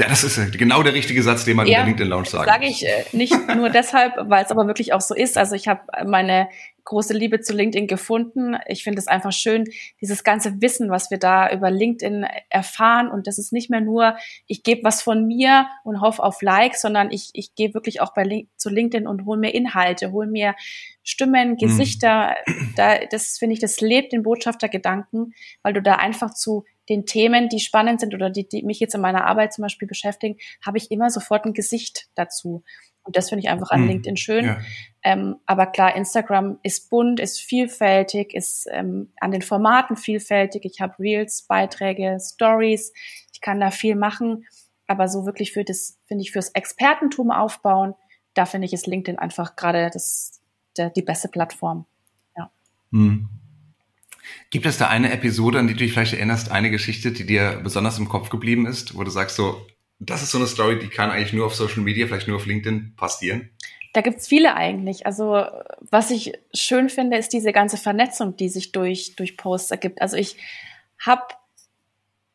[0.00, 2.46] Ja, das ist genau der richtige Satz, den man ja, in der LinkedIn Lounge sagt.
[2.46, 5.36] Sage ich äh, nicht nur deshalb, weil es aber wirklich auch so ist.
[5.36, 6.48] Also ich habe meine
[6.84, 8.56] große Liebe zu LinkedIn gefunden.
[8.66, 9.64] Ich finde es einfach schön,
[10.00, 13.10] dieses ganze Wissen, was wir da über LinkedIn erfahren.
[13.10, 16.80] Und das ist nicht mehr nur, ich gebe was von mir und hoffe auf Likes,
[16.80, 20.28] sondern ich, ich gehe wirklich auch bei Link, zu LinkedIn und hole mir Inhalte, hole
[20.28, 20.54] mir
[21.02, 21.56] Stimmen, mhm.
[21.56, 22.36] Gesichter.
[22.46, 22.72] Mhm.
[22.76, 27.48] Da, das finde ich, das lebt den Botschaftergedanken, weil du da einfach zu den Themen,
[27.48, 30.76] die spannend sind oder die, die mich jetzt in meiner Arbeit zum Beispiel beschäftigen, habe
[30.76, 32.64] ich immer sofort ein Gesicht dazu.
[33.02, 33.88] Und das finde ich einfach an mhm.
[33.88, 34.44] LinkedIn schön.
[34.44, 34.58] Ja.
[35.02, 40.64] Ähm, aber klar, Instagram ist bunt, ist vielfältig, ist ähm, an den Formaten vielfältig.
[40.64, 42.92] Ich habe Reels, Beiträge, Stories.
[43.32, 44.44] Ich kann da viel machen.
[44.86, 47.94] Aber so wirklich für das, finde ich, fürs Expertentum aufbauen,
[48.34, 50.40] da finde ich, ist LinkedIn einfach gerade das,
[50.76, 51.86] der, die beste Plattform.
[52.36, 52.50] Ja.
[52.92, 53.28] Hm.
[54.50, 57.60] Gibt es da eine Episode, an die du dich vielleicht erinnerst, eine Geschichte, die dir
[57.62, 59.66] besonders im Kopf geblieben ist, wo du sagst so,
[59.98, 62.46] das ist so eine Story, die kann eigentlich nur auf Social Media, vielleicht nur auf
[62.46, 63.50] LinkedIn passieren?
[63.92, 65.06] Da gibt's viele eigentlich.
[65.06, 65.44] Also
[65.80, 70.00] was ich schön finde, ist diese ganze Vernetzung, die sich durch, durch Posts ergibt.
[70.00, 70.36] Also ich
[70.98, 71.22] habe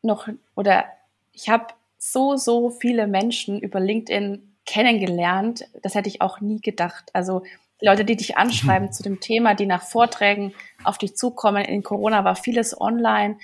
[0.02, 0.84] noch oder
[1.32, 1.66] ich habe
[1.98, 5.64] so, so viele Menschen über LinkedIn kennengelernt.
[5.82, 7.10] Das hätte ich auch nie gedacht.
[7.14, 7.42] Also
[7.80, 8.92] Leute, die dich anschreiben mhm.
[8.92, 11.64] zu dem Thema, die nach Vorträgen auf dich zukommen.
[11.64, 13.38] In Corona war vieles online.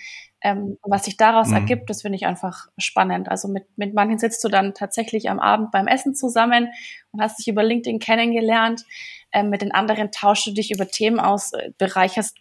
[0.45, 1.55] Ähm, was sich daraus mhm.
[1.55, 3.29] ergibt, das finde ich einfach spannend.
[3.29, 6.69] Also mit, mit manchen sitzt du dann tatsächlich am Abend beim Essen zusammen
[7.13, 8.85] und hast dich über LinkedIn kennengelernt.
[9.33, 12.37] Ähm, mit den anderen tauschst du dich über Themen aus, äh, bereicherst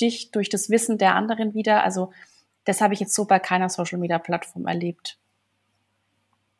[0.00, 1.82] dich durch das Wissen der anderen wieder.
[1.84, 2.12] Also
[2.64, 5.18] das habe ich jetzt so bei keiner Social-Media-Plattform erlebt.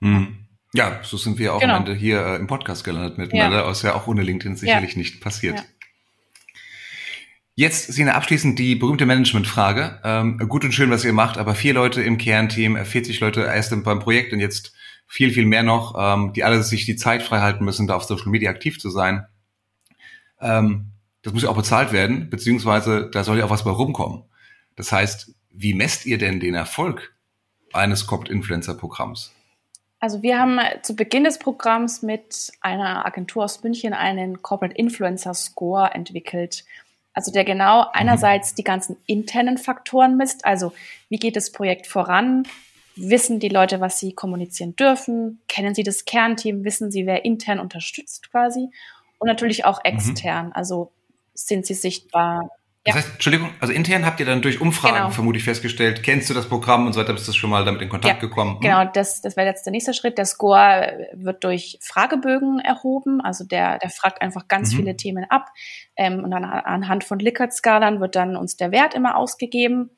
[0.01, 0.48] Mhm.
[0.75, 1.75] Ja, so sind wir auch genau.
[1.75, 3.65] am Ende hier äh, im Podcast gelandet miteinander, ja.
[3.65, 4.99] aus ja auch ohne LinkedIn sicherlich ja.
[4.99, 5.59] nicht passiert.
[5.59, 5.65] Ja.
[7.55, 10.01] Jetzt, Sina, abschließend die berühmte Managementfrage.
[10.05, 13.41] Ähm, gut und schön, was ihr macht, aber vier Leute im Kernteam, 40 äh, Leute
[13.41, 14.75] erst beim Projekt und jetzt
[15.09, 18.05] viel, viel mehr noch, ähm, die alle sich die Zeit frei halten müssen, da auf
[18.05, 19.27] Social Media aktiv zu sein.
[20.41, 24.23] Ähm, das muss ja auch bezahlt werden, beziehungsweise da soll ja auch was bei rumkommen.
[24.77, 27.13] Das heißt, wie messt ihr denn den Erfolg
[27.73, 29.35] eines Corporate Influencer Programms?
[30.01, 35.35] Also wir haben zu Beginn des Programms mit einer Agentur aus München einen Corporate Influencer
[35.35, 36.65] Score entwickelt.
[37.13, 37.89] Also der genau mhm.
[37.95, 40.73] einerseits die ganzen internen Faktoren misst, also
[41.09, 42.45] wie geht das Projekt voran,
[42.95, 47.59] wissen die Leute, was sie kommunizieren dürfen, kennen sie das Kernteam, wissen sie, wer intern
[47.59, 48.71] unterstützt quasi?
[49.19, 49.93] Und natürlich auch mhm.
[49.93, 50.93] extern, also
[51.35, 52.49] sind sie sichtbar,
[52.89, 55.11] das heißt, Entschuldigung, also intern habt ihr dann durch Umfragen genau.
[55.11, 57.89] vermutlich festgestellt, kennst du das Programm und so weiter, bist du schon mal damit in
[57.89, 58.55] Kontakt ja, gekommen?
[58.55, 58.61] Hm?
[58.61, 60.19] Genau, das, das wäre jetzt der nächste Schritt.
[60.19, 64.77] Der Score wird durch Fragebögen erhoben, also der, der fragt einfach ganz mhm.
[64.77, 65.47] viele Themen ab
[65.97, 69.91] ähm, und dann anhand von Likert-Skalen wird dann uns der Wert immer ausgegeben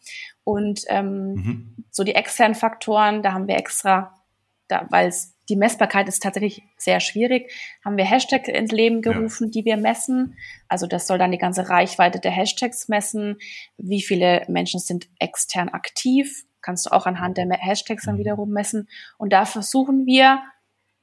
[0.44, 1.74] und ähm, mhm.
[1.90, 4.14] so die externen Faktoren, da haben wir extra,
[4.70, 5.12] da, weil
[5.48, 7.52] die Messbarkeit ist tatsächlich sehr schwierig.
[7.84, 9.50] Haben wir Hashtags ins Leben gerufen, ja.
[9.50, 10.36] die wir messen.
[10.68, 13.36] Also das soll dann die ganze Reichweite der Hashtags messen.
[13.76, 16.44] Wie viele Menschen sind extern aktiv?
[16.62, 18.20] Kannst du auch anhand der Hashtags dann mhm.
[18.20, 18.88] wiederum messen.
[19.18, 20.40] Und da versuchen wir,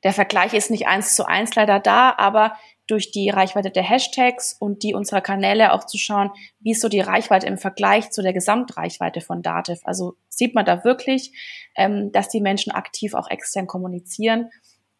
[0.04, 2.56] der Vergleich ist nicht eins zu eins leider da, aber
[2.88, 6.90] durch die Reichweite der Hashtags und die unserer Kanäle auch zu schauen, wie ist so
[6.90, 9.80] die Reichweite im Vergleich zu der Gesamtreichweite von Dativ.
[9.84, 11.34] Also sieht man da wirklich,
[11.76, 14.50] ähm, dass die Menschen aktiv auch extern kommunizieren.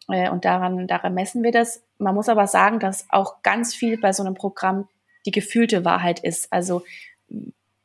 [0.08, 1.82] Äh, und daran, daran messen wir das.
[1.98, 4.88] Man muss aber sagen, dass auch ganz viel bei so einem Programm
[5.26, 6.52] die gefühlte Wahrheit ist.
[6.52, 6.82] Also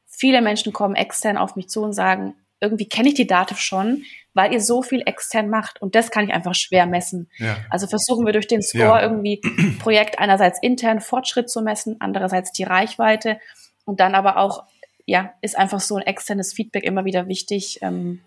[0.08, 4.06] viele Menschen kommen extern auf mich zu und sagen, irgendwie kenne ich die Dativ schon,
[4.34, 5.82] weil ihr so viel extern macht.
[5.82, 7.30] Und das kann ich einfach schwer messen.
[7.38, 7.58] Ja.
[7.70, 9.02] Also versuchen wir durch den Score ja.
[9.02, 9.42] irgendwie
[9.80, 13.40] Projekt einerseits intern Fortschritt zu messen, andererseits die Reichweite
[13.86, 14.64] und dann aber auch,
[15.06, 18.22] ja, ist einfach so ein externes Feedback immer wieder wichtig, ähm,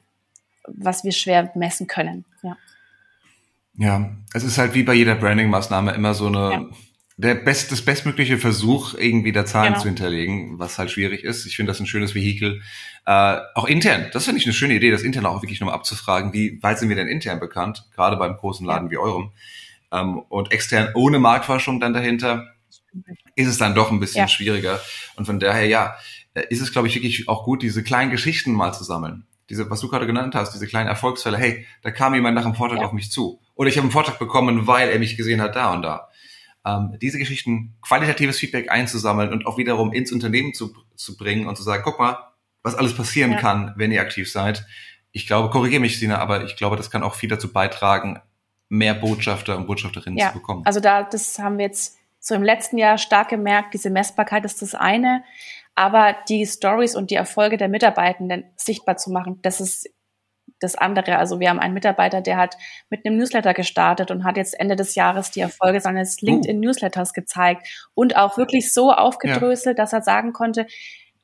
[0.66, 2.24] was wir schwer messen können.
[2.42, 2.57] Ja.
[3.78, 6.66] Ja, es ist halt wie bei jeder Branding-Maßnahme immer so eine, ja.
[7.18, 9.80] Der best, das bestmögliche Versuch, irgendwie da Zahlen genau.
[9.80, 11.46] zu hinterlegen, was halt schwierig ist.
[11.46, 12.60] Ich finde das ein schönes Vehikel.
[13.06, 16.32] Äh, auch intern, das finde ich eine schöne Idee, das intern auch wirklich nochmal abzufragen,
[16.34, 19.30] wie weit sind wir denn intern bekannt, gerade beim großen Laden wie eurem.
[19.92, 22.48] Ähm, und extern ohne Marktforschung dann dahinter
[23.34, 24.28] ist es dann doch ein bisschen ja.
[24.28, 24.80] schwieriger.
[25.16, 25.96] Und von daher, ja,
[26.34, 29.26] äh, ist es, glaube ich, wirklich auch gut, diese kleinen Geschichten mal zu sammeln.
[29.48, 31.38] Diese, was du gerade genannt hast, diese kleinen Erfolgsfälle.
[31.38, 32.86] Hey, da kam jemand nach dem Vortrag ja.
[32.86, 33.40] auf mich zu.
[33.54, 36.08] Oder ich habe einen Vortrag bekommen, weil er mich gesehen hat da und da.
[36.66, 41.56] Ähm, diese Geschichten, qualitatives Feedback einzusammeln und auch wiederum ins Unternehmen zu, zu bringen und
[41.56, 42.18] zu sagen, guck mal,
[42.62, 43.38] was alles passieren ja.
[43.38, 44.66] kann, wenn ihr aktiv seid.
[45.12, 48.20] Ich glaube, korrigiere mich, Sina, aber ich glaube, das kann auch viel dazu beitragen,
[48.68, 50.28] mehr Botschafter und Botschafterinnen ja.
[50.28, 50.62] zu bekommen.
[50.66, 54.60] Also da, das haben wir jetzt so im letzten Jahr stark gemerkt, diese Messbarkeit ist
[54.60, 55.22] das eine,
[55.76, 59.88] aber die Stories und die Erfolge der Mitarbeitenden sichtbar zu machen, das ist
[60.61, 61.18] das andere.
[61.18, 62.57] Also wir haben einen Mitarbeiter, der hat
[62.90, 66.26] mit einem Newsletter gestartet und hat jetzt Ende des Jahres die Erfolge seines uh.
[66.26, 69.84] LinkedIn-Newsletters gezeigt und auch wirklich so aufgedröselt, ja.
[69.84, 70.66] dass er sagen konnte,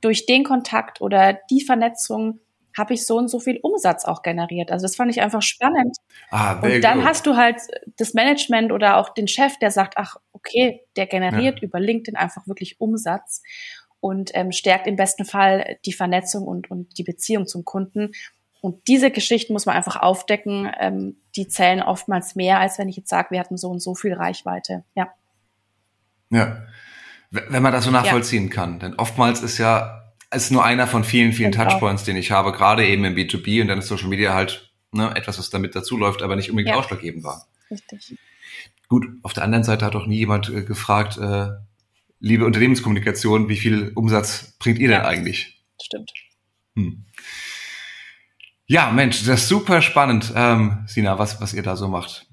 [0.01, 2.41] durch den Kontakt oder die Vernetzung
[2.77, 4.71] habe ich so und so viel Umsatz auch generiert.
[4.71, 5.97] Also das fand ich einfach spannend.
[6.31, 7.07] Ah, und dann gut.
[7.07, 7.57] hast du halt
[7.99, 11.69] das Management oder auch den Chef, der sagt, ach, okay, der generiert ja.
[11.69, 13.43] über LinkedIn einfach wirklich Umsatz
[14.01, 18.13] und ähm, stärkt im besten Fall die Vernetzung und, und die Beziehung zum Kunden.
[18.63, 20.71] Und diese Geschichten muss man einfach aufdecken.
[20.81, 23.95] Ähm, die zählen oftmals mehr, als wenn ich jetzt sage, wir hatten so und so
[23.95, 24.85] viel Reichweite.
[24.95, 25.13] Ja.
[26.31, 26.63] Ja.
[27.31, 28.55] Wenn man das so nachvollziehen ja.
[28.55, 28.79] kann.
[28.79, 29.99] Denn oftmals ist ja
[30.35, 31.65] ist nur einer von vielen, vielen genau.
[31.65, 35.15] Touchpoints, den ich habe, gerade eben im B2B und dann ist Social Media halt ne,
[35.15, 36.81] etwas, was damit dazu läuft, aber nicht unbedingt ja.
[36.81, 37.47] ausschlaggebend war.
[37.71, 38.17] Richtig.
[38.89, 41.49] Gut, auf der anderen Seite hat auch nie jemand äh, gefragt, äh,
[42.21, 44.99] liebe Unternehmenskommunikation, wie viel Umsatz bringt ihr ja.
[44.99, 45.63] denn eigentlich?
[45.81, 46.13] Stimmt.
[46.77, 47.05] Hm.
[48.73, 52.27] Ja, Mensch, das ist super spannend, ähm, Sina, was, was ihr da so macht.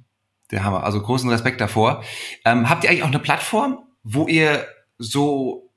[0.52, 0.86] Der Hammer.
[0.86, 2.02] Also großen Respekt davor.
[2.46, 4.66] Ähm, habt ihr eigentlich auch eine Plattform, wo ihr
[4.98, 5.74] so,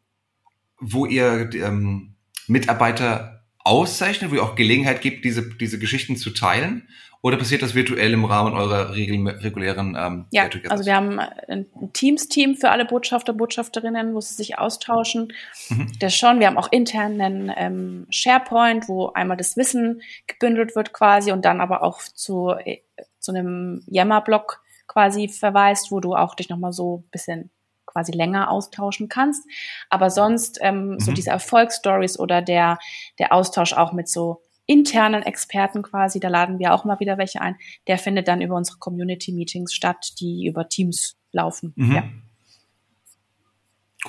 [0.78, 2.14] wo ihr ähm,
[2.46, 6.88] Mitarbeiter auszeichnet, wo ihr auch Gelegenheit gibt, diese, diese Geschichten zu teilen?
[7.24, 12.56] Oder passiert das virtuell im Rahmen eurer regulären ähm, Ja, also wir haben ein Teams-Team
[12.56, 15.32] für alle Botschafter, Botschafterinnen, wo sie sich austauschen.
[15.68, 15.92] Mhm.
[16.00, 16.40] Das schon.
[16.40, 21.44] Wir haben auch intern einen ähm, SharePoint, wo einmal das Wissen gebündelt wird quasi und
[21.44, 22.78] dann aber auch zu, äh,
[23.20, 27.50] zu einem Yammer-Blog quasi verweist, wo du auch dich nochmal so ein bisschen
[27.86, 29.48] quasi länger austauschen kannst.
[29.90, 31.00] Aber sonst ähm, mhm.
[31.00, 32.78] so diese Erfolgsstories oder der,
[33.20, 34.42] der Austausch auch mit so
[34.72, 37.56] internen Experten quasi, da laden wir auch mal wieder welche ein,
[37.86, 41.72] der findet dann über unsere Community-Meetings statt, die über Teams laufen.
[41.76, 41.94] Mhm.
[41.94, 42.04] Ja.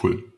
[0.01, 0.33] Cool.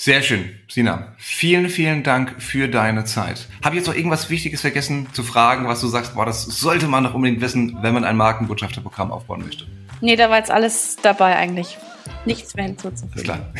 [0.00, 1.14] Sehr schön, Sina.
[1.18, 3.48] Vielen, vielen Dank für deine Zeit.
[3.64, 6.86] Habe ich jetzt noch irgendwas Wichtiges vergessen zu fragen, was du sagst, boah, das sollte
[6.86, 9.66] man noch unbedingt wissen, wenn man ein Markenbotschafterprogramm aufbauen möchte?
[10.00, 11.78] Nee, da war jetzt alles dabei eigentlich.
[12.26, 13.24] Nichts mehr hinzuzufügen.
[13.24, 13.52] Klar.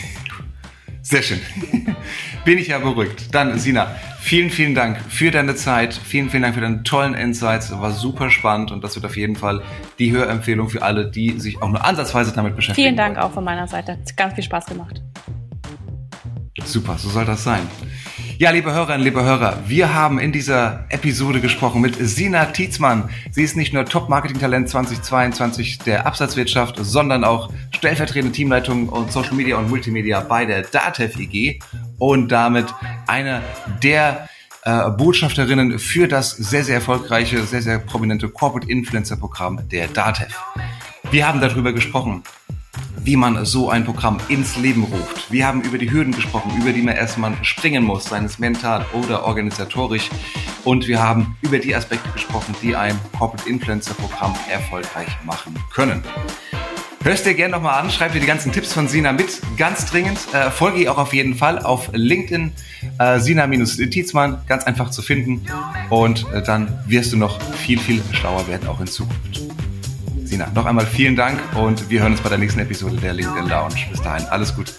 [1.03, 1.41] Sehr schön.
[2.49, 3.35] Bin ich ja beruhigt.
[3.35, 5.93] Dann, Sina, vielen, vielen Dank für deine Zeit.
[5.93, 7.71] Vielen, vielen Dank für deine tollen Insights.
[7.79, 9.61] War super spannend und das wird auf jeden Fall
[9.99, 12.87] die Hörempfehlung für alle, die sich auch nur ansatzweise damit beschäftigen.
[12.87, 13.27] Vielen Dank wollen.
[13.27, 13.93] auch von meiner Seite.
[13.93, 15.03] Hat ganz viel Spaß gemacht.
[16.65, 17.61] Super, so soll das sein.
[18.39, 23.11] Ja, liebe Hörerinnen, liebe Hörer, wir haben in dieser Episode gesprochen mit Sina Tietzmann.
[23.31, 29.59] Sie ist nicht nur Top-Marketing-Talent 2022 der Absatzwirtschaft, sondern auch stellvertretende Teamleitung und Social Media
[29.59, 31.59] und Multimedia bei der DATEV EG
[31.99, 32.67] und damit
[33.07, 33.43] eine
[33.83, 34.29] der
[34.65, 40.35] äh, Botschafterinnen für das sehr, sehr erfolgreiche, sehr, sehr prominente Corporate Influencer Programm der DATEV.
[41.11, 42.23] Wir haben darüber gesprochen,
[43.03, 45.31] wie man so ein Programm ins Leben ruft.
[45.33, 49.25] Wir haben über die Hürden gesprochen, über die man erstmal springen muss, seines mental oder
[49.25, 50.11] organisatorisch.
[50.65, 56.03] Und wir haben über die Aspekte gesprochen, die ein Corporate Influencer Programm erfolgreich machen können.
[57.09, 60.19] Hörst dir gerne nochmal an, schreib dir die ganzen Tipps von Sina mit, ganz dringend.
[60.35, 62.53] Äh, folge ihr auch auf jeden Fall auf LinkedIn,
[62.99, 65.47] äh, Sina-Tietzmann, ganz einfach zu finden.
[65.89, 69.41] Und äh, dann wirst du noch viel, viel schlauer werden, auch in Zukunft.
[70.25, 73.49] Sina, noch einmal vielen Dank und wir hören uns bei der nächsten Episode der LinkedIn
[73.49, 73.87] Lounge.
[73.91, 74.75] Bis dahin, alles gut.